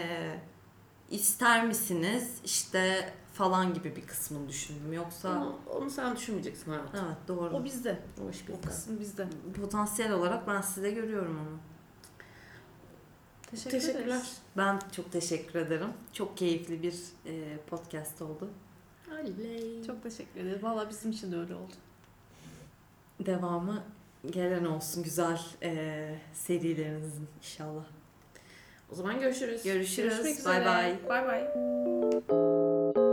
ister 1.09 1.65
misiniz 1.67 2.33
işte 2.45 3.13
falan 3.33 3.73
gibi 3.73 3.95
bir 3.95 4.07
kısmını 4.07 4.49
düşündüm 4.49 4.93
yoksa 4.93 5.29
Ama 5.29 5.55
onu 5.69 5.89
sen 5.89 6.15
düşünmeyeceksin 6.15 6.71
hayatım. 6.71 7.05
evet 7.07 7.17
doğru 7.27 7.55
O 7.55 7.63
bizde. 7.63 7.99
O 8.25 8.29
iş 8.29 8.43
O 8.49 8.53
bitti. 8.53 8.67
kısım 8.67 8.99
bizde. 8.99 9.27
potansiyel 9.61 10.11
olarak 10.11 10.47
ben 10.47 10.61
size 10.61 10.91
görüyorum 10.91 11.39
onu. 11.39 11.57
Teşekkür 13.51 13.71
Teşekkürler. 13.79 14.05
ederiz. 14.15 14.37
Ben 14.57 14.79
çok 14.91 15.11
teşekkür 15.11 15.59
ederim. 15.59 15.89
Çok 16.13 16.37
keyifli 16.37 16.83
bir 16.83 16.95
e, 17.25 17.57
podcast 17.69 18.21
oldu. 18.21 18.49
Oley. 19.11 19.83
Çok 19.87 20.03
teşekkür 20.03 20.39
ederiz. 20.39 20.63
Valla 20.63 20.89
bizim 20.89 21.11
için 21.11 21.31
de 21.31 21.37
öyle 21.37 21.55
oldu. 21.55 21.73
Devamı 23.25 23.83
gelen 24.29 24.65
olsun 24.65 25.03
güzel 25.03 25.39
e, 25.63 26.09
serilerinizin 26.33 27.27
inşallah. 27.37 27.85
O 28.91 28.95
zaman 28.95 29.19
görüşürüz. 29.19 29.63
Görüşürüz. 29.63 30.45
Bay 30.45 30.65
bay. 30.65 30.95
Bay 31.09 31.27
bay. 31.27 33.08